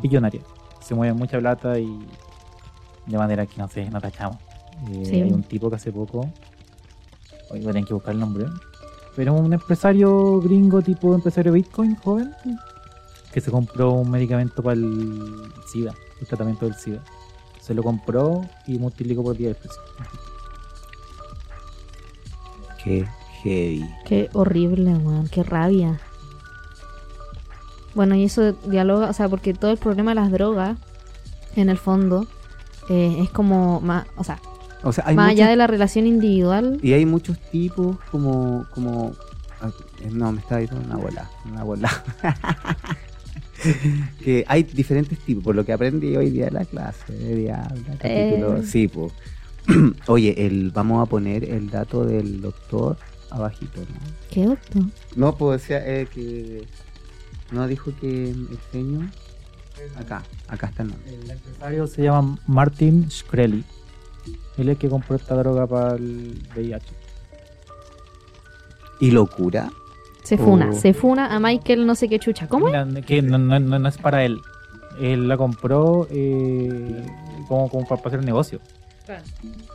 [0.00, 0.40] billonaria.
[0.80, 2.04] Se mueve mucha plata y
[3.06, 4.38] de manera que no sé, no tachamos.
[4.90, 5.20] Eh, Sí.
[5.20, 6.20] Hay un tipo que hace poco,
[7.50, 8.46] hoy voy a tener que buscar el nombre,
[9.14, 12.34] pero un empresario gringo tipo empresario Bitcoin joven
[13.32, 17.02] que se compró un medicamento para el SIDA, el tratamiento del SIDA.
[17.60, 19.82] Se lo compró y multiplicó por 10 el precio.
[22.82, 23.06] Qué
[23.42, 23.88] heavy.
[24.04, 26.00] Qué horrible, weón, qué rabia.
[27.94, 30.78] Bueno, y eso dialoga, o sea, porque todo el problema de las drogas,
[31.56, 32.26] en el fondo,
[32.88, 34.40] eh, es como más, o sea,
[34.82, 39.12] O sea, hay más allá de la relación individual, Y hay muchos tipos como, como,
[40.00, 42.04] eh, no, me estaba diciendo una bola, una bola.
[44.24, 47.96] que hay diferentes tipos, por lo que aprendí hoy día en la clase, de diabla,
[47.98, 48.62] capítulo, Eh.
[48.64, 49.12] sí, po.
[50.08, 52.96] Oye, el, vamos a poner el dato del doctor
[53.30, 53.86] abajito, ¿no?
[54.30, 54.82] qué otro.
[55.14, 56.66] No, pues decía eh, que,
[57.52, 59.08] no dijo que el genio,
[59.96, 61.14] acá, acá está el nombre.
[61.14, 63.62] El empresario se llama Martin Shkreli.
[64.56, 66.86] Él es el que compró esta droga para el VIH.
[69.00, 69.70] ¿Y locura?
[70.22, 70.72] Se funa, Oh.
[70.74, 72.46] se funa a Michael no sé qué chucha.
[72.46, 73.04] ¿Cómo es?
[73.06, 74.38] Que no, no- no- no es para él.
[75.00, 77.04] Él la compró eh,
[77.48, 78.60] como, como para hacer negocio.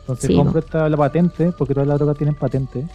[0.00, 2.86] Entonces Sí, compró esta, la patente, porque todas las drogas tienen patente.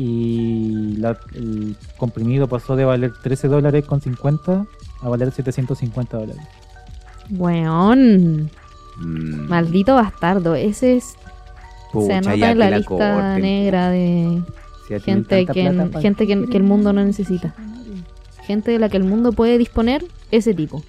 [0.00, 4.64] y la- el comprimido pasó de valer 13 dólares con 50
[5.02, 6.40] a valer 750 dólares.
[7.30, 8.48] Weón.
[8.98, 10.54] Mm, Maldito bastardo.
[10.54, 11.16] Ese es.
[11.92, 13.42] pucha, se anota en la lista corten.
[13.42, 14.42] negra de
[14.86, 17.54] Si gente, que, gente que, que el mundo no necesita.
[18.42, 20.82] Gente de la que el mundo puede disponer, ese tipo.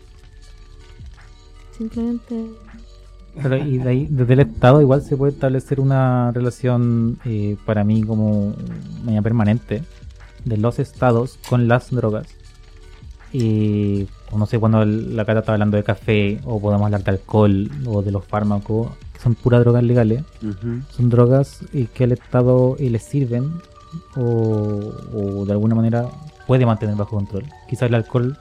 [1.77, 2.45] Simplemente.
[3.41, 7.83] Pero y de ahí, desde el Estado igual se puede establecer una relación eh, para
[7.83, 8.53] mí como
[9.05, 9.83] media permanente
[10.45, 12.27] de los estados con las drogas.
[13.31, 17.11] Y no sé cuando el- la cara está hablando de café o podemos hablar de
[17.11, 20.23] alcohol o de los fármacos, que son puras drogas legales.
[20.43, 20.81] Ujú.
[20.91, 23.51] Son drogas eh, que al Estado eh, les sirven
[24.15, 26.05] o, o de alguna manera
[26.47, 27.43] puede mantener bajo control.
[27.67, 28.37] Quizás el alcohol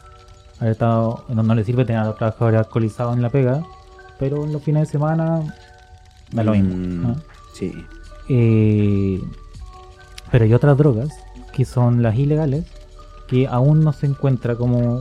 [0.61, 3.63] al Estado no, no le sirve tener a los trabajadores alcoholizados en la pega,
[4.19, 5.55] pero en los fines de semana
[6.33, 6.75] da lo mismo.
[6.75, 7.17] Mm, ¿no?
[7.55, 7.73] Sí.
[8.29, 9.21] Eh,
[10.31, 11.09] pero hay otras drogas
[11.53, 12.67] que son las ilegales
[13.29, 15.01] que aún no se encuentra como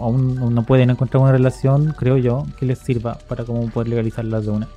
[0.00, 4.44] aún no- pueden encontrar una relación creo yo que les sirva para como poder legalizarlas
[4.46, 4.68] de una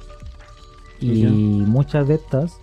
[0.99, 1.29] y Ya.
[1.29, 2.57] muchas de estas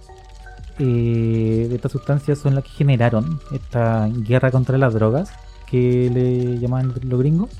[0.78, 5.30] eh, de estas sustancias son las que generaron esta guerra contra las drogas
[5.70, 7.50] que le llaman los gringos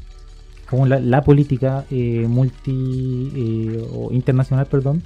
[0.69, 5.03] como la, la política eh, multi eh, o internacional perdón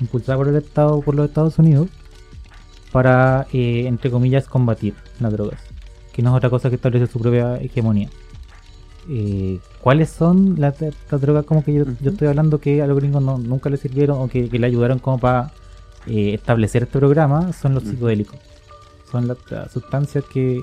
[0.00, 1.88] impulsada por el Estado por los Estados Unidos
[2.92, 5.60] para entre comillas combatir las drogas
[6.12, 8.08] que no es otra cosa que establecer su propia hegemonía.
[9.08, 10.74] Eh, ¿cuáles son las,
[11.10, 14.28] drogas como que yo, estoy hablando que a los gringos no- nunca les sirvieron o
[14.28, 15.52] que, que le ayudaron como para
[16.06, 17.92] eh, establecer este programa son los Ujú.
[17.92, 18.38] psicodélicos.
[19.10, 20.60] Son las, las sustancias que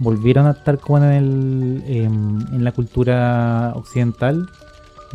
[0.00, 4.46] volvieron a estar como en, el, em, en la cultura occidental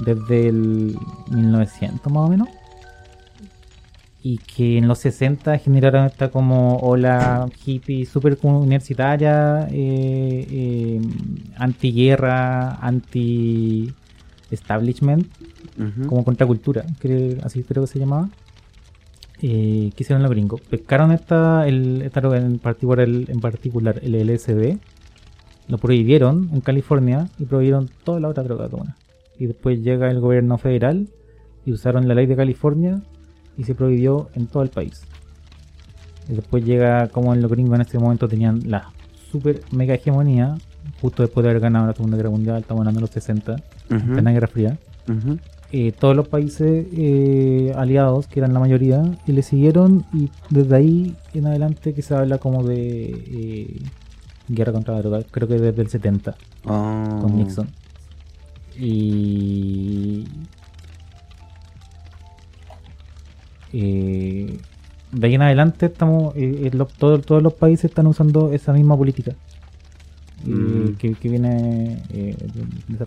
[0.04, 0.98] desde el
[1.30, 2.48] 1900 más o menos
[4.26, 11.02] y que en los 60 generaron esta como ola hippie super universitaria eh, eh,
[11.58, 13.92] antiguerra anti
[14.50, 15.28] establishment
[15.78, 16.08] Ujú.
[16.08, 18.30] como contracultura, que así creo que se llamaba.
[19.42, 20.62] Eh, ¿Qué hicieron los gringos?
[20.62, 24.78] Pescaron esta, el, esta droga en particular, el, en particular el LSD,
[25.68, 28.96] lo prohibieron en California y prohibieron toda la otra droga.
[29.38, 31.10] Y después llega el gobierno federal
[31.66, 33.02] y usaron la ley de California
[33.58, 35.02] y se prohibió en todo el país.
[36.30, 38.92] Y después llega como en los gringos en este momento tenían la
[39.32, 40.56] super mega hegemonía,
[41.02, 43.56] justo después de haber ganado la Segunda Guerra Mundial, estamos hablando de los 60,
[43.90, 44.18] Ujú.
[44.18, 44.78] en la Guerra Fría
[45.72, 50.76] eh, todos los países eh, aliados, que eran la mayoría, y le siguieron y desde
[50.76, 53.82] ahí en adelante que se habla como de eh,
[54.50, 56.36] guerra contra la droga, creo que desde el 70
[56.66, 57.20] Oh.
[57.22, 57.68] con Nixon.
[58.80, 60.26] Y
[63.74, 64.58] eh,
[65.12, 68.74] de ahí en adelante estamos eh, eh, lo- todo- todos los países están usando esa
[68.74, 69.34] misma política.
[70.46, 70.96] Eh, Mm.
[70.98, 72.36] que, que viene eh,
[72.90, 73.06] de esa-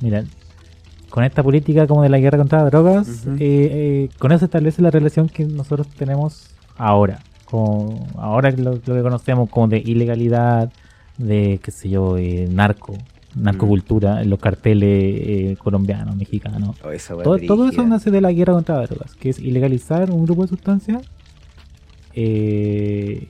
[0.00, 0.24] mira
[1.10, 4.44] con esta política como de la guerra contra las drogas eh, eh, con eso se
[4.46, 9.78] establece la relación que nosotros tenemos ahora como ahora lo, lo que conocemos como de
[9.78, 10.70] ilegalidad
[11.18, 12.94] de qué sé yo eh, narco
[13.34, 16.76] narcocultura en los carteles eh, colombianos mexicanos.
[16.82, 20.24] Oh, todo, todo eso nace de la guerra contra las drogas, que es ilegalizar un
[20.24, 21.02] grupo de sustancias
[22.14, 23.28] eh,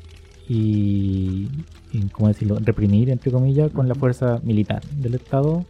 [0.48, 1.48] y,
[1.92, 2.58] y, ¿cómo decirlo?
[2.60, 5.66] reprimir, entre comillas, con la fuerza militar del Estado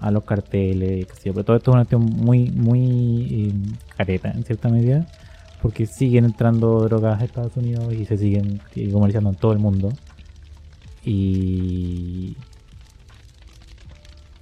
[0.00, 3.52] a los carteles, pero todo esto es una cuestión muy, muy eh,
[3.96, 5.06] careta en cierta medida,
[5.60, 9.58] porque siguen entrando drogas a Estados Unidos y se siguen eh, comerciando en todo el
[9.58, 9.90] mundo.
[11.04, 12.36] Y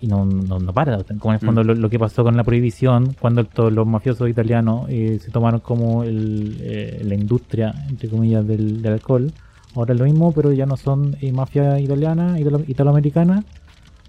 [0.00, 1.02] y no, no, no para.
[1.04, 1.66] Como en el fondo Mm.
[1.66, 5.60] lo, lo que pasó con la prohibición, cuando todos los mafiosos italianos eh, se tomaron
[5.60, 9.32] como el, eh, la industria, entre comillas, del, del alcohol.
[9.74, 13.44] Ahora es lo mismo, pero ya no son eh, mafia italiana, italo- italoamericana.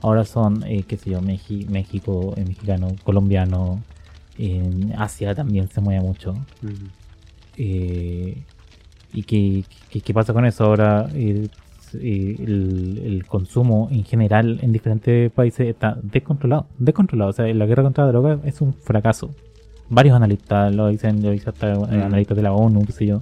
[0.02, 3.82] Ahora son, eh, qué sé yo, México, eh, mexicano, colombiano.
[4.38, 6.34] En Asia también se mueve mucho.
[7.58, 8.38] Eh,
[9.12, 11.10] ¿Y qué, qué- qué pasa con eso ahora?
[11.96, 16.68] Eh, eh, el, el consumo en general en diferentes países está descontrolado.
[16.78, 17.30] Descontrolado.
[17.32, 19.30] O sea, la guerra contra la droga es un fracaso.
[19.90, 22.02] Varios analistas lo dicen, lo dicen hasta Mm.
[22.04, 23.22] analistas de la ONU, qué sé yo.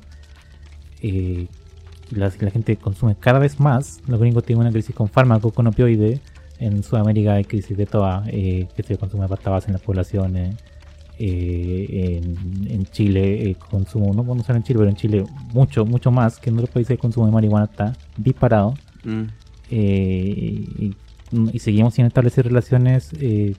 [1.02, 1.48] Eh,
[2.12, 4.02] la, la gente consume cada vez más.
[4.08, 6.20] Los gringos tienen una crisis con fármacos, con opioides.
[6.60, 10.56] En Sudamérica hay crisis de todas, eh, que se consume pasta base en las poblaciones.
[11.20, 15.84] Eh, en, en Chile, eh, consumo, no, no solo en Chile, pero en Chile mucho,
[15.86, 18.74] mucho más que en otros países el consumo de marihuana está disparado.
[19.04, 19.24] Mm.
[19.72, 20.96] eh, y,
[21.54, 23.56] y seguimos sin establecer relaciones eh,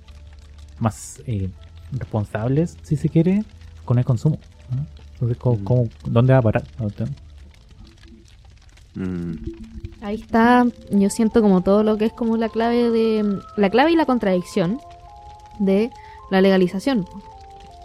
[0.79, 1.49] más eh,
[1.93, 3.43] responsables, si se quiere,
[3.85, 4.39] con el consumo.
[4.75, 4.87] ¿no?
[5.15, 5.65] Entonces, ¿cómo- Mm.
[5.65, 6.65] cómo- ¿dónde va a parar?
[6.79, 6.87] ¿No?
[8.95, 9.33] Mm.
[10.01, 13.93] Ahí está, yo siento como todo lo que es como la clave de la clave
[13.93, 14.79] y la contradicción
[15.59, 15.91] de
[16.31, 17.05] la legalización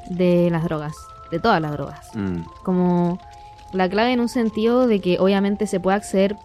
[0.10, 0.96] de las drogas,
[1.32, 2.10] de todas las drogas.
[2.16, 2.42] Mm.
[2.64, 3.20] Como
[3.72, 6.36] la clave en un sentido de que obviamente se puede acceder,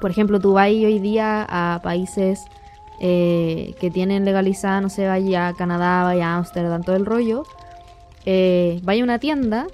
[0.00, 2.44] por ejemplo, tú vas hoy día a países
[3.00, 7.44] eh, que tienen legalizada, no sé, vaya a Canadá, vaya a Ámsterdam, todo el rollo,
[8.26, 9.66] eh, vaya a una tienda,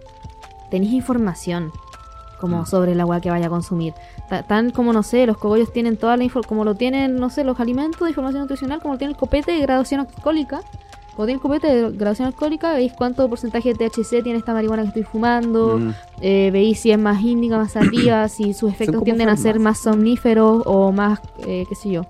[0.71, 1.71] tenéis información
[2.41, 2.67] como Mm.
[2.67, 3.93] sobre el agua que vaya a consumir.
[4.31, 7.29] Ta- Tan como, no sé, los cogollos tienen toda la información, como lo tienen, no
[7.29, 10.61] sé, los alimentos de información nutricional, como lo tiene el copete de graduación alcohólica.
[11.17, 14.89] Como tiene copete de graduación alcohólica, veis cuánto porcentaje de THC tiene esta marihuana que
[14.89, 15.91] estoy fumando, Mm.
[16.23, 19.79] eh, veis si es más índica, más sativa, si sus efectos tienden a ser más
[19.79, 22.07] somníferos o más, eh, qué sé yo,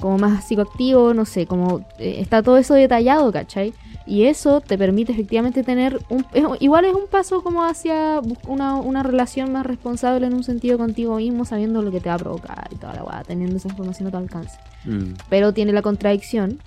[0.00, 3.72] como más psicoactivos, no sé, como eh, está todo eso detallado, ¿cachai?
[4.08, 6.24] Y eso te permite efectivamente tener un...
[6.32, 10.78] es- igual es un paso como hacia una, una relación más responsable en un sentido
[10.78, 13.66] contigo mismo, sabiendo lo que te va a provocar y toda la weá, teniendo esa
[13.68, 15.14] información a tu alcance Mm.
[15.28, 16.60] pero tiene la contradicción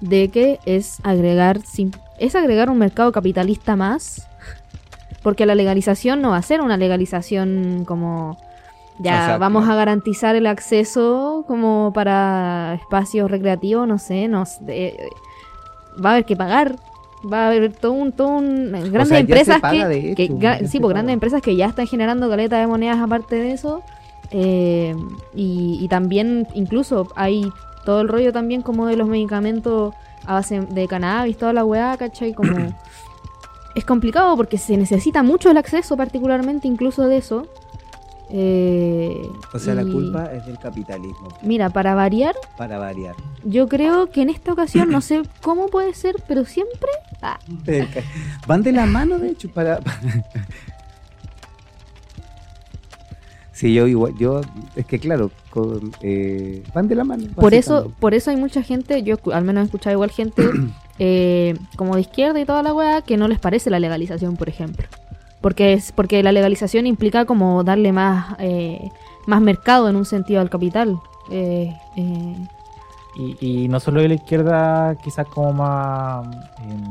[0.00, 1.60] de que es agregar
[2.18, 4.26] es agregar un mercado capitalista más
[5.22, 8.38] porque la legalización no va a ser una legalización como
[8.98, 14.96] ya vamos a garantizar el acceso como para espacios recreativos no sé no sé, eh,
[16.02, 16.76] va a haber que pagar
[17.30, 19.60] va a haber todo un todo un grandes empresas
[20.14, 23.52] que, gra- sí pues grandes empresas que ya están generando caleta de monedas aparte de
[23.52, 23.82] eso
[24.30, 24.94] eh,
[25.34, 27.50] y, y también incluso hay
[27.84, 29.94] todo el rollo también como de los medicamentos
[30.26, 32.34] a base de cannabis, toda la weá, ¿cachai?
[32.34, 32.52] Como
[33.74, 37.46] es complicado porque se necesita mucho el acceso particularmente incluso de eso.
[38.32, 43.16] Eh, O sea, la culpa es del capitalismo, Mira, para variar, para variar.
[43.42, 46.90] yo creo que en esta ocasión, no sé cómo puede ser, pero siempre...
[47.22, 47.40] ah,
[48.46, 49.80] Van de la mano, de hecho, para...
[53.60, 54.40] Sí, yo igual, yo,
[54.74, 57.24] es que claro, con, eh, van de la mano.
[57.34, 60.42] por eso por eso hay mucha gente, yo al menos he escuchado igual gente
[60.98, 64.48] eh, como de izquierda y toda la weá que no les parece la legalización, por
[64.48, 64.86] ejemplo.
[65.42, 68.80] Porque es porque la legalización implica como darle más eh,
[69.26, 70.98] más mercado en un sentido al capital.
[71.30, 72.48] Eh, eh,
[73.16, 76.26] Y, y no solo de la izquierda, quizás como más
[76.62, 76.82] em,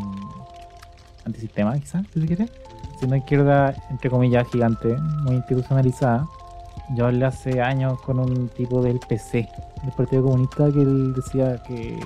[1.25, 2.45] antisistema, quizás, si se quiere,
[2.99, 6.27] sino izquierda, entre comillas, gigante, muy institucionalizada.
[6.95, 9.47] Yo hablé hace años con un tipo del PC,
[9.83, 11.99] del Partido Comunista, que él decía que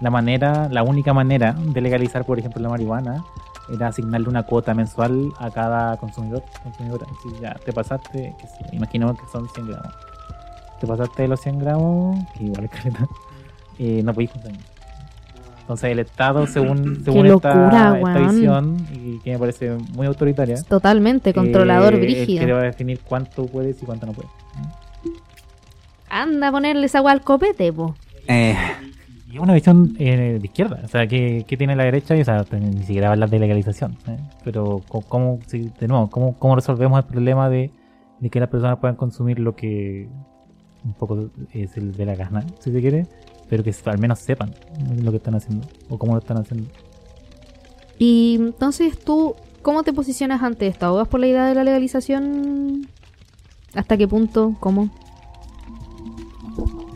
[0.00, 3.24] la manera, la única manera de legalizar, por ejemplo, la marihuana
[3.72, 6.42] era asignarle una cuota mensual a cada consumidor.
[6.62, 7.06] consumidora.
[7.22, 9.94] Si ya te pasaste, que sí, imaginemos que son 100 gramos.
[10.80, 13.06] Te pasaste los 100 gramos, que igual es caleta,
[13.78, 14.71] eh, no podéis consumir.
[15.62, 20.62] Entonces el Estado, según, según locura, esta, esta visión, y que me parece muy autoritaria,
[20.64, 22.40] totalmente controlador eh, brígido.
[22.40, 24.30] que te va a definir cuánto puedes y cuánto no puedes.
[26.10, 27.94] Anda a ponerle esa agua al copete, po.
[28.28, 28.54] Eh,
[29.30, 32.20] Y es una visión eh, de izquierda, o sea, que, que tiene la derecha, y,
[32.20, 34.18] o sea, ni siquiera hablar de legalización, ¿eh?
[34.44, 37.70] pero co- ¿cómo, si- de nuevo, ¿cómo, cómo resolvemos el problema de,
[38.20, 40.06] de que las personas puedan consumir lo que
[40.84, 43.06] un poco es el de la gana, si se quiere,
[43.52, 44.54] pero que al menos sepan
[45.02, 46.70] lo que están haciendo o cómo lo están haciendo?
[47.98, 50.86] Y entonces tú, ¿cómo te posicionas ante esto?
[50.86, 52.88] ¿Abogas por la idea de la legalización?
[53.74, 54.54] ¿Hasta qué punto?
[54.58, 54.88] ¿Cómo?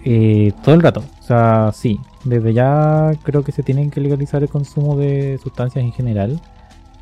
[0.02, 1.04] Eh, todo el rato.
[1.20, 2.00] O sea, sí.
[2.24, 6.40] Desde ya creo que se tienen que legalizar el consumo de sustancias en general.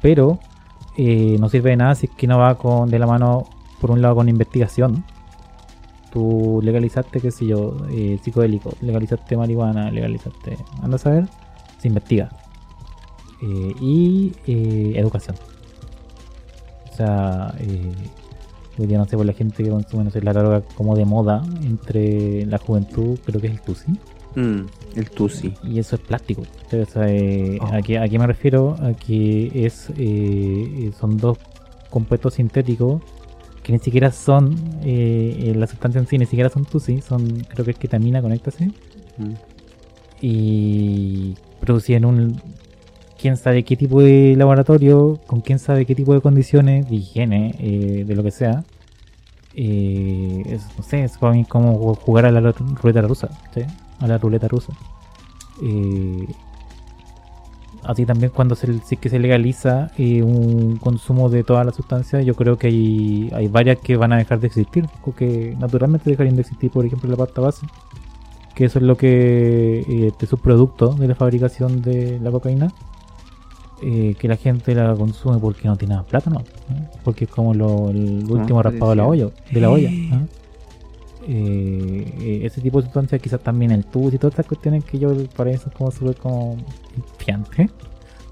[0.03, 0.41] Pero
[0.97, 3.45] eh, no sirve de nada si es que no va con de la mano,
[3.81, 5.05] por un lado, con investigación.
[6.15, 10.57] Tú legalizaste, qué sé yo, eh, psicodélico, legalizaste marihuana, legalizaste.
[10.81, 11.29] Anda a saber,
[11.81, 12.31] se investiga.
[13.43, 15.37] Eh, y eh, educación.
[16.93, 17.93] O sea, eh,
[18.77, 21.05] Hoy día no sé por la gente que consume no sé, la droga como de
[21.05, 23.93] moda entre la juventud, creo que es el Tusi.
[24.35, 25.55] mm, el Tusi.
[25.63, 26.43] Y eso es plástico.
[26.43, 27.07] O sea,
[27.61, 27.67] Oh.
[27.73, 28.77] ¿a, qué, a qué me refiero?
[28.81, 29.93] A que es
[30.99, 31.39] son dos
[31.91, 33.01] compuestos sintéticos
[33.65, 34.55] que ni siquiera son,
[34.85, 38.23] eh, eh, la sustancia en sí ni siquiera son Tusi, son creo que es ketamina,
[38.23, 38.67] conéctase.
[39.19, 39.33] Mm.
[40.21, 42.41] Y producían un
[43.21, 47.55] quién sabe qué tipo de laboratorio, con quién sabe qué tipo de condiciones, de higiene,
[47.59, 48.65] eh, de lo que sea.
[49.57, 53.63] Eh, es- no sé, es para mí como jugar a la ru- ruleta rusa, ¿sí?
[54.01, 54.73] A la ruleta rusa.
[55.63, 56.27] Eh,
[57.87, 62.25] así también cuando se, sí que se legaliza eh, un consumo de todas las sustancias,
[62.25, 66.09] yo creo que hay, hay varias que van a dejar de existir, o que naturalmente
[66.11, 67.67] dejarían de existir, por ejemplo, la pasta base,
[68.55, 72.73] que eso es lo que eh, este subproducto de la fabricación de la cocaína.
[73.83, 76.41] eh, que la gente la consume porque no tiene más plata, ¿no?
[76.41, 76.89] ¿Eh?
[77.03, 79.29] Porque es como lo- el Como último raspado de la olla.
[79.53, 80.21] De la olla ¿ah?
[81.27, 85.15] Eh, ese tipo de sustancias, quizás también el tubos y todas estas cuestiones que yo
[85.37, 86.57] para eso es como súper como
[87.19, 87.71] fiante.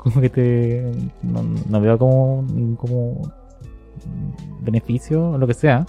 [0.02, 0.92] Como que te.
[1.22, 2.44] No, no veo como,
[2.76, 3.32] como
[4.60, 5.86] beneficio o lo que sea.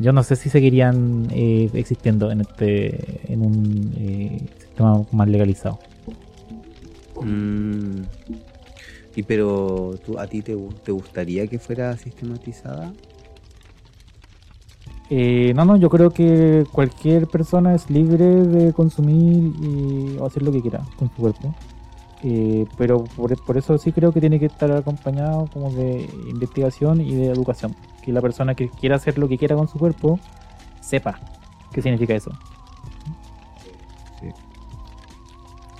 [0.00, 5.78] Yo no sé si seguirían eh, existiendo en este en un eh, sistema más legalizado.
[7.22, 8.02] Mm.
[9.14, 12.92] Y pero tú, a ti te, te gustaría que fuera sistematizada?
[15.14, 20.42] Eh, no, no, yo creo que cualquier persona es libre de consumir y o hacer
[20.42, 21.54] lo que quiera con su cuerpo.
[22.22, 27.02] Eh, pero por, por eso sí creo que tiene que estar acompañado como de investigación
[27.02, 27.76] y de educación.
[28.02, 30.18] Que la persona que quiera hacer lo que quiera con su cuerpo
[30.80, 31.20] sepa
[31.74, 32.30] qué significa eso.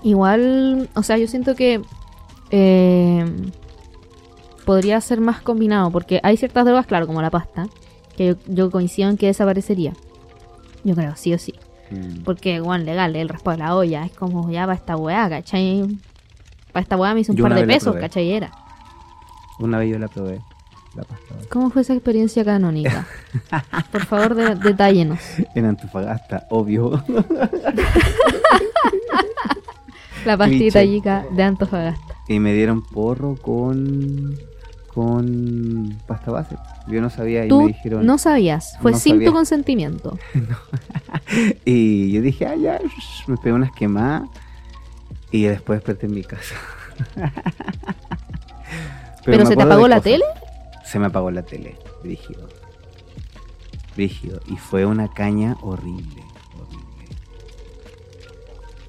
[0.02, 1.80] Igual, o sea, yo siento que
[2.50, 3.24] eh,
[4.66, 7.66] podría ser más combinado, porque hay ciertas drogas, claro, como la pasta,
[8.22, 9.92] que yo, coincido en que desaparecería.
[10.84, 11.54] Yo creo, sí o sí.
[11.90, 12.22] Mm.
[12.24, 15.98] Porque, bueno, legal, el raspado de la olla, es como ya para esta weá, ¿cachai?
[16.72, 17.94] Para esta weá me hizo un Yo par de pesos.
[17.96, 18.32] ¿cachai?
[18.32, 18.50] Era.
[19.60, 20.40] Una vez yo la probé.
[20.94, 21.34] La pasta.
[21.48, 23.06] ¿Cómo fue esa experiencia canónica?
[23.92, 25.20] Por favor, de- detállenos.
[25.54, 27.02] En Antofagasta, obvio.
[30.24, 32.14] La pastita chica de Antofagasta.
[32.28, 34.36] y me dieron porro con
[34.94, 36.56] con pasta base.
[36.86, 39.28] Yo no sabía y Tú me dijeron no sabías, fue No sin sabía.
[39.28, 40.18] tu consentimiento.
[41.64, 44.28] y yo dije, ah, ya, shh", me pegué unas quemadas
[45.30, 46.54] y después desperté en mi casa.
[49.24, 50.04] ¿Pero, se te apagó la cosas.
[50.12, 50.24] tele?
[50.84, 52.48] Se me apagó la tele, brígido.
[53.94, 54.40] Brígido.
[54.46, 56.22] Y fue una caña horrible.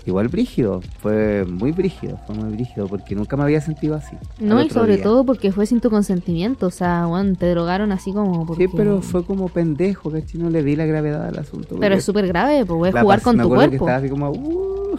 [0.06, 4.18] Igual brígido, fue muy brígido, fue muy brígido, porque nunca me había sentido así.
[4.38, 5.04] No, y sobre día.
[5.04, 6.68] todo porque fue sin tu consentimiento.
[6.68, 8.68] O sea, bueno, te drogaron así como porque...
[8.68, 10.42] Sí, pero fue como pendejo, ¿cachai?
[10.42, 11.78] No le di la gravedad al asunto.
[11.80, 13.86] Pero es súper grave, pues jugar con me tu acuerdo que cuerpo.
[13.86, 14.98] estaba así como, "Uh".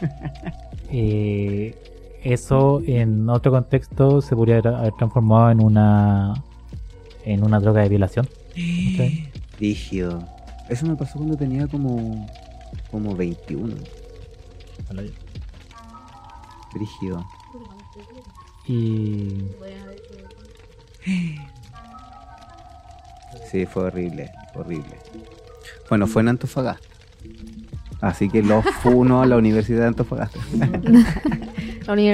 [0.96, 1.74] Eh,
[2.22, 6.34] eso en otro contexto se podría haber- transformado en una
[7.24, 8.28] en una droga de violación.
[9.58, 10.22] Rígido.
[10.68, 12.26] Eso me pasó cuando tenía como,
[12.90, 13.74] como 21.
[16.74, 17.24] Rígido.
[18.66, 19.44] Y
[23.50, 24.96] Sí, fue horrible, horrible.
[25.88, 26.88] Bueno, fue en Antofagasta.
[28.00, 30.38] Así que los funo a la Universidad de Antofagasta.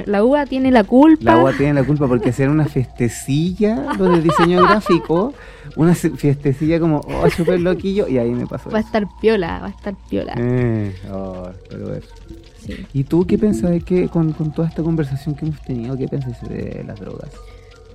[0.06, 1.22] La, UA tiene la culpa.
[1.22, 5.32] La UA tiene la culpa porque hacer una festecilla lo de diseño gráfico,
[5.76, 9.66] una fiestecilla como, oh, súper loquillo, y ahí me pasó Va a estar piola, va
[9.66, 10.34] a estar piola.
[10.36, 12.08] Eh, oh, pero eso.
[12.70, 12.86] Sí.
[12.92, 16.08] ¿Y tú qué pensás de que con, con toda esta conversación que hemos tenido, qué
[16.08, 17.30] pensás de las drogas?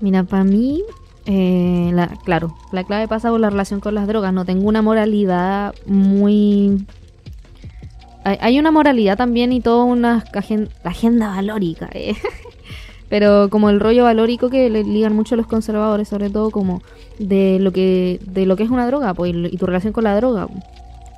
[0.01, 0.83] Mira, para mí,
[1.25, 4.33] eh, la, claro, la clave pasa por la relación con las drogas.
[4.33, 6.85] No tengo una moralidad muy...
[8.23, 10.23] Hay, hay una moralidad también y toda una
[10.83, 11.89] agenda valórica.
[11.93, 12.15] eh.
[13.09, 16.81] Pero como el rollo valórico que le ligan mucho los conservadores, sobre todo como
[17.19, 20.15] de lo que de lo que es una droga pues, y tu relación con la
[20.15, 20.47] droga.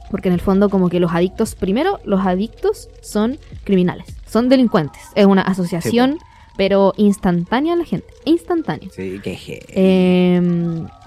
[0.10, 5.02] Porque en el fondo como que los adictos, primero, los adictos son criminales, son delincuentes.
[5.16, 6.18] Es una asociación,
[6.56, 8.90] pero instantánea la gente, instantánea.
[8.92, 9.38] Sí, que
[9.70, 10.42] Eh,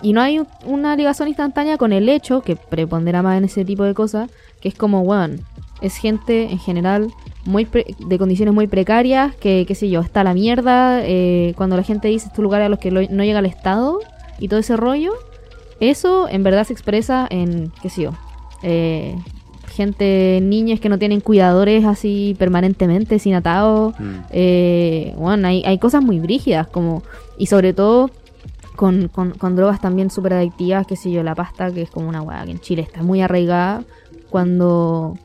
[0.02, 3.64] y no hay un- una ligación instantánea con el hecho, que prepondera más en ese
[3.64, 4.30] tipo de cosas,
[4.60, 5.36] que es como, bueno,
[5.80, 7.08] es gente en general
[7.46, 11.76] muy pre- de condiciones muy precarias, que, qué sé yo, está la mierda, eh, cuando
[11.76, 13.98] la gente dice estos lugares a los que lo- no llega el Estado
[14.38, 15.14] y todo ese rollo,
[15.80, 18.12] eso en verdad se expresa en, qué sé yo,
[18.62, 19.16] eh,
[19.68, 24.14] gente, niñas que no tienen cuidadores así permanentemente, sin atados, Mm.
[24.30, 27.02] eh, bueno, hay, hay cosas muy brígidas, como,
[27.38, 28.10] y sobre todo
[28.76, 32.08] con, con, con drogas también súper adictivas, qué sé yo, la pasta, que es como
[32.08, 33.84] una hueá que en Chile está muy arraigada,
[34.30, 35.16] cuando,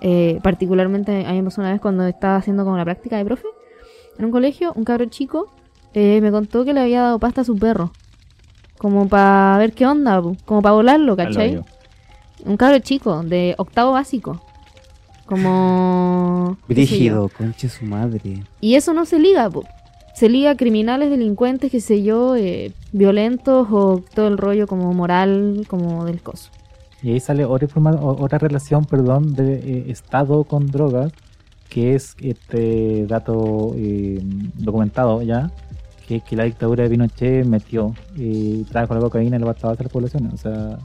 [0.00, 3.24] eh, particularmente, a mí me pasó una vez cuando estaba haciendo como la práctica de
[3.24, 3.46] profe,
[4.18, 5.48] en un colegio, un cabro chico
[5.94, 7.92] eh, me contó que le había dado pasta a su perro,
[8.78, 11.62] como para ver qué onda, como para volarlo, ¿cachai?
[12.44, 14.40] Un cabro chico, de octavo básico.
[15.26, 16.56] Como...
[16.68, 18.42] Brígido, conche su madre.
[18.60, 19.64] Y eso no se liga, po.
[20.14, 24.94] se liga a criminales, delincuentes, qué sé yo, eh, violentos o todo el rollo como
[24.94, 26.50] moral, como del coso.
[27.02, 27.68] Y ahí sale otra,
[28.00, 31.12] otra relación, perdón, de eh, Estado con drogas,
[31.68, 34.20] que es este dato eh,
[34.54, 35.50] documentado ya,
[36.06, 39.84] que, que la dictadura de Pinochet metió y trajo la cocaína la pasta base de
[39.84, 40.32] las poblaciones.
[40.32, 40.78] O sea,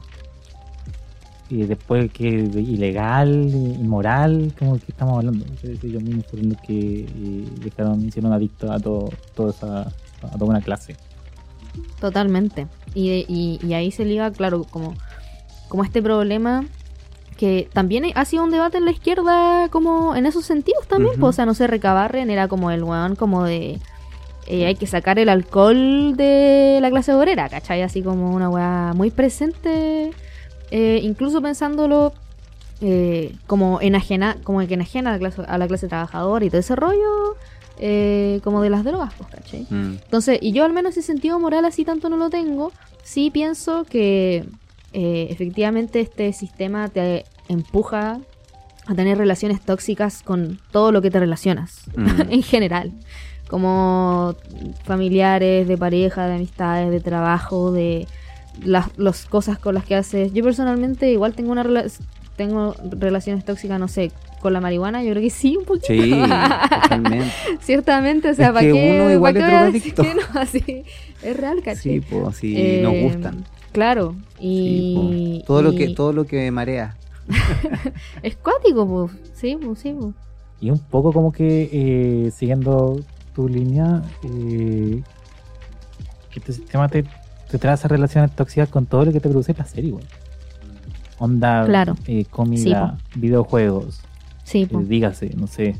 [1.50, 5.44] y después que ilegal, inmoral, como que estamos hablando.
[5.62, 9.80] Ellos mismos fueron los que eh, dejaron, hicieron adictos a todo, toda esa,
[10.22, 10.96] a toda una clase.
[12.00, 12.66] Totalmente.
[12.94, 14.94] Y, y, y ahí se liga, claro, como,
[15.68, 16.64] como este problema
[17.36, 21.18] que también ha sido un debate en la izquierda como en esos sentidos también.
[21.18, 23.80] Pues, o sea, no sé, Recabarren era como el weón como de...
[24.46, 27.82] eh, hay que sacar el alcohol de la clase obrera, ¿cachai?
[27.82, 30.12] Así como una weá muy presente,
[30.76, 32.12] eh, incluso pensándolo
[32.80, 36.58] eh, como enajena, como que enajena a la clase, a la clase trabajadora y todo
[36.58, 37.36] ese rollo,
[37.78, 39.68] eh, como de las drogas, pues, ¿cachai?
[39.70, 39.98] Mm.
[40.02, 42.72] Entonces, y yo al menos ese sentido moral así tanto no lo tengo,
[43.04, 44.46] sí pienso que
[44.92, 48.18] eh, efectivamente este sistema te empuja
[48.86, 52.06] a tener relaciones tóxicas con todo lo que te relacionas, Mm.
[52.30, 52.90] en general,
[53.48, 54.34] como
[54.82, 58.08] familiares, de pareja, de amistades, de trabajo, de
[58.62, 60.32] las los cosas con las que haces.
[60.32, 61.90] Yo personalmente igual tengo una rela-
[62.36, 64.10] tengo relaciones tóxicas, no sé,
[64.42, 65.86] con la marihuana, yo creo que sí, un poquito.
[65.92, 66.10] Sí,
[66.82, 67.32] totalmente.
[67.60, 69.94] Ciertamente, o sea, Es ¿para que qué, uno igual pa' qué es voy a decir
[69.94, 70.02] drogadicto.
[70.02, 70.40] que no?
[70.40, 70.84] Así,
[71.22, 71.82] es real, ¿cachai?
[71.82, 73.44] Sí, pues sí, Eh, nos gustan.
[73.72, 74.94] Claro, Sí,
[75.40, 75.42] y...
[75.46, 76.96] todo lo que todo lo que marea.
[78.22, 80.14] Es cuático, pues, sí, pues, sí, pues.
[80.60, 83.00] Y un poco como que eh, siguiendo
[83.34, 85.02] tu línea, eh,
[86.30, 87.04] que este sistema te,
[87.54, 90.04] te trae esas relaciones tóxicas con todo lo que te produce placer igual.
[91.18, 91.94] Onda, Claro.
[92.06, 94.00] eh, comida, videojuegos,
[94.42, 94.88] Sí, eh, pues.
[94.88, 95.76] dígase, no sé.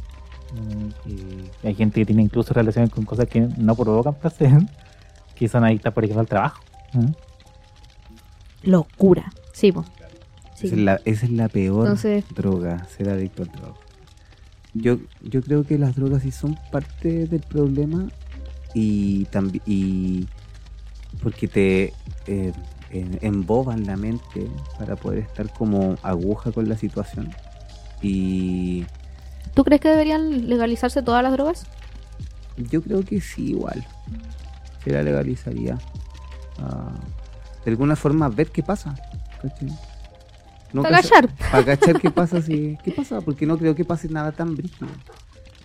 [0.53, 4.53] mm, eh, hay gente que tiene incluso relaciones con cosas que no provocan placer,
[5.35, 6.63] que son adictas, por ejemplo, al trabajo.
[6.95, 7.13] ¿eh?
[8.63, 9.33] Locura.
[9.53, 9.87] Sí, pues.
[10.55, 13.81] Sí, Esa, es la, esa es la peor Entonces- droga, ser adicto al trabajo.
[14.75, 18.09] Yo, yo creo que las drogas sí son parte del problema
[18.75, 20.27] y también y
[21.23, 21.93] porque te
[22.27, 22.53] eh,
[22.91, 24.49] emboban la mente
[24.79, 27.31] para poder estar como aguja con la situación
[28.03, 28.85] y
[29.55, 31.67] ¿Tú crees que deberían legalizarse todas las drogas?
[32.57, 33.85] yo creo que sí igual
[34.83, 35.79] se la legalizaría
[36.59, 36.93] Ah,
[37.65, 38.95] de alguna forma ver qué pasa
[40.73, 41.29] Para callar.
[41.51, 42.79] Para cachar qué pasa si.
[42.83, 43.21] ¿Qué pasa?
[43.21, 44.89] Porque no creo que pase nada tan brígido.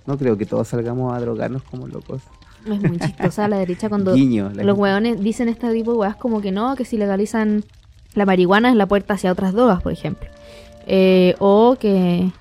[0.05, 2.21] No creo que todos salgamos a drogarnos como locos.
[2.65, 4.51] Es muy chistosa la derecha cuando Guiño.
[4.53, 7.63] la los hueones dicen este tipo de weas como que no, que si legalizan
[8.15, 10.27] la marihuana es la puerta hacia otras drogas, por ejemplo.
[10.87, 12.31] Eh, o que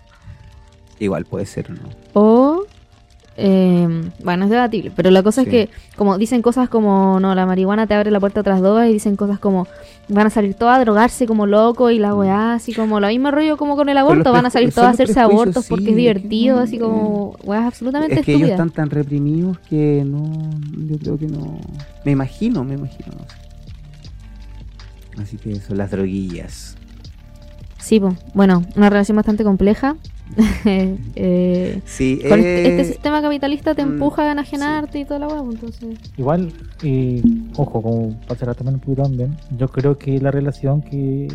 [0.99, 1.79] Igual puede ser, ¿no?
[2.15, 2.65] O,
[3.41, 5.49] eh, bueno, es debatible, pero la cosa Sí.
[5.49, 8.61] es que, como dicen cosas como, no, la marihuana te abre la puerta a otras
[8.61, 9.69] drogas, y dicen cosas como,
[10.09, 13.31] van a salir todas a drogarse como loco y la weá, así como, lo mismo
[13.31, 15.97] rollo como con el aborto, van a salir todas a hacerse abortos porque sí, es
[15.97, 20.51] divertido, así como, weas absolutamente Es que ellos están tan reprimidos que no.
[20.89, 21.61] Yo creo que no.
[22.05, 23.13] Me imagino, me imagino.
[25.17, 26.77] Así que eso, las droguillas.
[27.79, 28.17] Sí, po.
[28.35, 29.97] bueno, una relación bastante compleja.
[31.17, 35.29] Eh, Sí, eh, este, este sistema capitalista te mm, empuja a enajenarte y toda la
[35.29, 35.99] weá, pues, entonces...
[36.17, 36.53] Igual,
[36.83, 37.23] eh,
[37.57, 41.29] ojo, como para cerrar también un poquito también, yo creo que la relación que,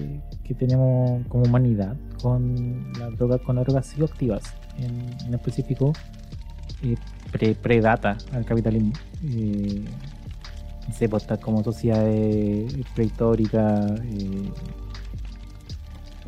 [0.43, 4.43] que tenemos como humanidad con la droga, con las drogas psicoactivas,
[4.77, 5.93] en, en específico,
[6.83, 6.95] eh,
[7.31, 8.93] pre- predata al capitalismo.
[9.25, 9.83] Eh,
[10.87, 14.49] no sé, pues, está como sociedades prehistóricas, eh,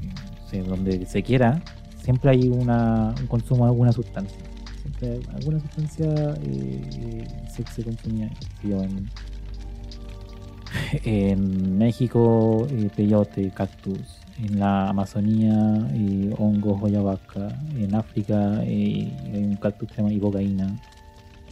[0.01, 1.61] no sé, donde se quiera,
[2.05, 4.37] siempre hay una, un consumo de alguna sustancia.
[4.81, 8.29] Siempre hay alguna sustancia eh, se, se consumía
[8.63, 9.09] en,
[11.03, 14.21] en México, eh, peyote, cactus.
[14.37, 17.47] En la Amazonía, eh, hongos, ayahuasca.
[17.75, 20.77] En África, eh, hay un cactus que se llama.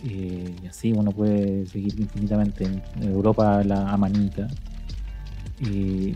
[0.06, 2.66] Eh, y así uno puede seguir infinitamente.
[2.66, 4.48] En Europa, la amanita.
[5.62, 6.16] Eh,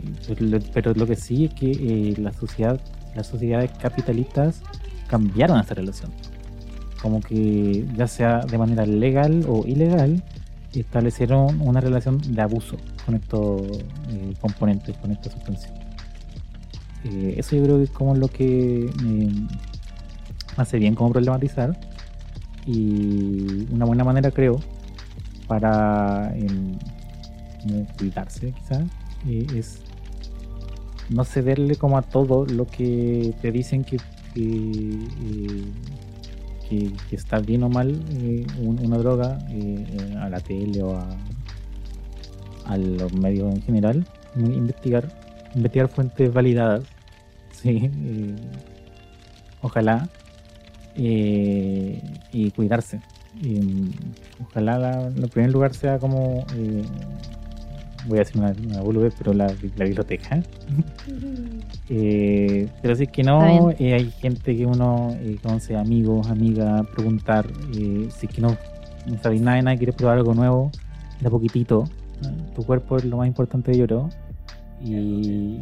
[0.74, 2.82] pero, lo, que sí es que eh, la sociedad,
[3.16, 4.62] las sociedades capitalistas
[5.08, 6.12] cambiaron esta relación.
[7.02, 10.24] Como que ya sea de manera legal o ilegal,
[10.74, 13.62] establecieron una relación de abuso con estos
[14.10, 15.72] eh, componentes, con esta sustancia.
[17.04, 19.48] Eh, eso yo creo que es como lo que me
[20.58, 21.78] hace bien como problematizar
[22.66, 24.60] y una buena manera creo
[25.48, 26.78] para em,
[27.98, 28.84] cuidarse quizás
[29.28, 29.80] eh, es
[31.10, 33.98] no cederle como a todo lo que te dicen que,
[34.34, 34.98] que,
[36.72, 39.86] eh, está bien o mal eh, un- una droga eh,
[40.20, 41.08] a la tele o a,
[42.78, 44.06] los medios en general
[44.36, 45.08] in- investigar
[45.56, 46.84] investigar fuentes validadas
[47.52, 47.90] sí
[49.62, 50.10] ojalá
[52.34, 53.00] y cuidarse.
[53.42, 53.90] Mm,
[54.44, 56.44] ojalá la- en primer lugar sea como
[58.08, 60.42] voy a decir una, una boludez, pero la, la biblioteca.
[61.90, 66.86] Eh, pero si es que no, eh, hay gente que uno eh, conoce, amigos, amigas,
[66.88, 67.46] preguntar.
[67.76, 68.58] eh, si es que no,
[69.06, 70.72] no sabéis nada de nada, quieres probar algo nuevo,
[71.22, 71.86] de a poquitito.
[72.56, 74.10] Tu cuerpo es lo más importante, yo creo.
[74.84, 75.60] Y,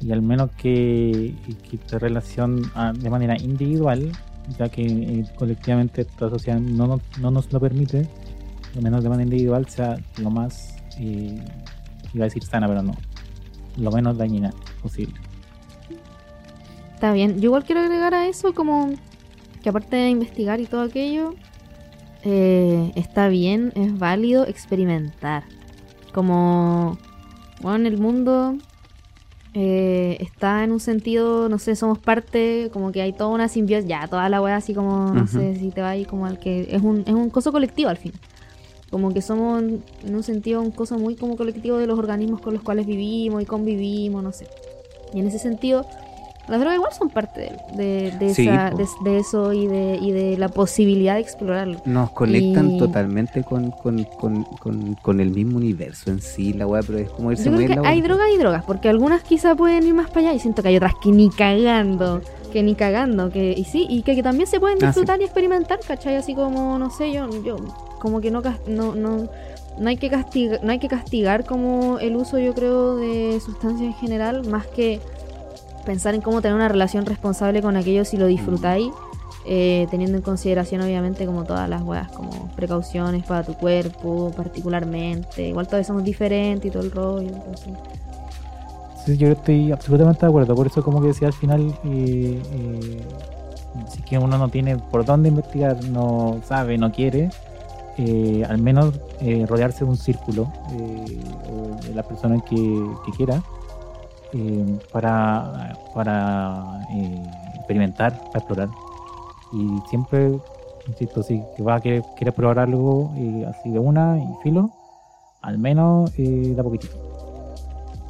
[0.00, 1.34] y al menos que,
[1.68, 4.10] que esta relación ah, de manera individual,
[4.58, 8.06] ya que eh, colectivamente esta sociedad no, nos- no nos lo permite,
[8.76, 11.38] al menos de manera individual, sea lo más, eh,
[12.14, 12.94] iba a decir sana, pero no,
[13.76, 15.14] lo menos dañina posible.
[16.94, 17.40] Está bien.
[17.40, 18.94] Yo igual quiero agregar a eso como
[19.62, 21.34] que aparte de investigar y todo aquello,
[22.24, 25.44] eh, está bien, es válido experimentar.
[26.12, 26.98] Como,
[27.60, 28.56] bueno, el mundo
[29.54, 33.88] eh, está en un sentido, no sé, somos parte, como que hay toda una simbiosis,
[33.88, 36.68] ya, toda la wea así como, no sé si te va ahí como al que
[36.70, 38.12] es un, es un coso colectivo al fin.
[38.92, 39.82] Como que somos en
[40.14, 43.46] un sentido un coso muy como colectivo de los organismos con los cuales vivimos y
[43.46, 44.46] convivimos, no sé.
[45.14, 45.84] Y en ese sentido,
[46.46, 48.70] las drogas igual son parte de, de, de Sí, esa-
[49.02, 51.80] de, eso y de, y de la posibilidad de explorarlo.
[51.86, 56.66] Nos conectan Y- totalmente con, con, con, con, con el mismo universo en sí, la
[56.66, 59.22] weá, pero es como irse Yo creo que la hay drogas y drogas, porque algunas
[59.22, 62.20] quizá pueden ir más para allá y siento que hay otras que ni cagando,
[62.52, 64.86] que ni cagando, que y sí, y que, que también se pueden Ah, sí.
[65.00, 66.16] disfrutar y experimentar, ¿cachai?
[66.16, 67.56] Así como, no sé, yo, yo
[68.02, 69.28] como que no, no, no,
[69.78, 73.86] no hay que castigar, no hay que castigar como el uso, yo creo, de sustancias
[73.86, 75.00] en general, más que
[75.86, 78.90] pensar en cómo tener una relación responsable con aquello si lo disfrutáis.
[79.44, 85.48] eh, teniendo en consideración obviamente como todas las weas, como precauciones para tu cuerpo particularmente,
[85.48, 87.72] igual todos somos diferentes y todo el rollo, entonces,
[89.04, 90.54] Sí, yo estoy absolutamente de acuerdo.
[90.54, 93.00] Por eso, como que decía al final, eh, eh,
[93.88, 97.30] si es que uno no tiene por dónde investigar, no sabe, no quiere,
[97.98, 101.20] eh, al menos eh, rodearse de un círculo eh,
[101.88, 103.42] de la persona que, quiera
[104.92, 106.80] para, para
[107.54, 108.68] experimentar, para explorar.
[109.52, 110.32] Y siempre,
[110.88, 113.12] insisto, si que va a querer, querer probar algo
[113.48, 114.70] así de una y filo,
[115.42, 116.96] al menos eh, de a poquitito.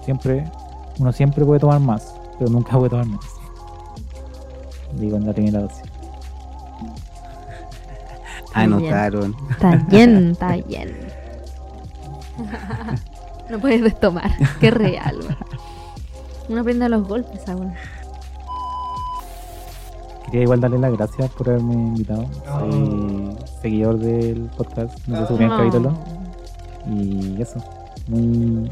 [0.04, 0.44] Siempre
[0.98, 3.24] uno siempre puede tomar más, pero nunca puede tomar menos.
[4.98, 5.91] Digo en la primera dosis.
[8.54, 9.34] Anotaron.
[9.50, 10.94] Está bien, está bien.
[13.50, 14.30] no puedes destomar,
[14.60, 15.18] qué real.
[16.48, 17.74] Uno aprende a los golpes, ahora.
[20.26, 22.26] Quería igual darle las gracias por haberme invitado.
[22.46, 25.92] Soy seguidor del podcast, no sé su primer capítulo.
[26.90, 27.58] Y eso,
[28.08, 28.68] muy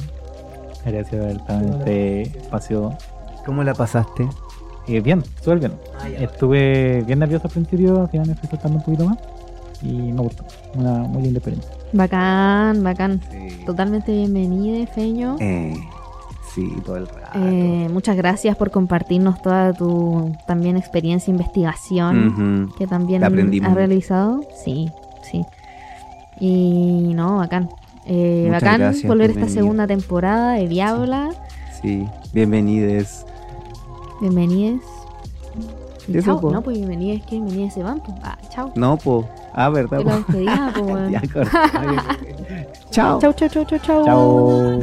[0.85, 2.97] agradecido de haber estado en este espacio.
[3.45, 4.29] ¿Cómo la pasaste?
[4.89, 5.73] Eh, bien, súper bien.
[6.19, 9.19] Estuve bien nervioso al principio, al final me fui soltando un poquito más.
[9.83, 10.45] Y me gustó.
[10.75, 11.73] Una muy linda experiencia.
[11.93, 13.21] Bacán, bacán.
[13.31, 13.65] Sí.
[13.65, 15.37] Totalmente bienvenida, Feño.
[15.41, 15.75] Eh,
[16.55, 17.39] sí, todo el rato.
[17.39, 23.75] Eh, muchas gracias por compartirnos toda tu también experiencia e investigación que también Aprendimos has
[23.75, 24.43] realizado.
[24.65, 24.91] Sí,
[25.31, 25.45] sí.
[26.41, 27.69] Y no, bacán.
[28.07, 31.31] Eh, bacán gracias volver esta segunda temporada de Diabla.
[31.81, 33.25] Sí, bienvenides.
[34.21, 34.83] Bienvenides.
[36.23, 36.41] Chao.
[36.51, 38.01] No, pues bienvenides, que bienvenides se van.
[38.01, 38.17] pues.
[38.23, 38.73] Ah, chao.
[38.75, 39.29] No, po.
[39.53, 39.99] Ah, ¿verdad?
[39.99, 40.17] Que la po?
[40.19, 41.23] despedida, pues.
[42.91, 43.21] Chao.
[43.21, 44.05] Chau, chau, chau, chau, chau.
[44.05, 44.81] Chao.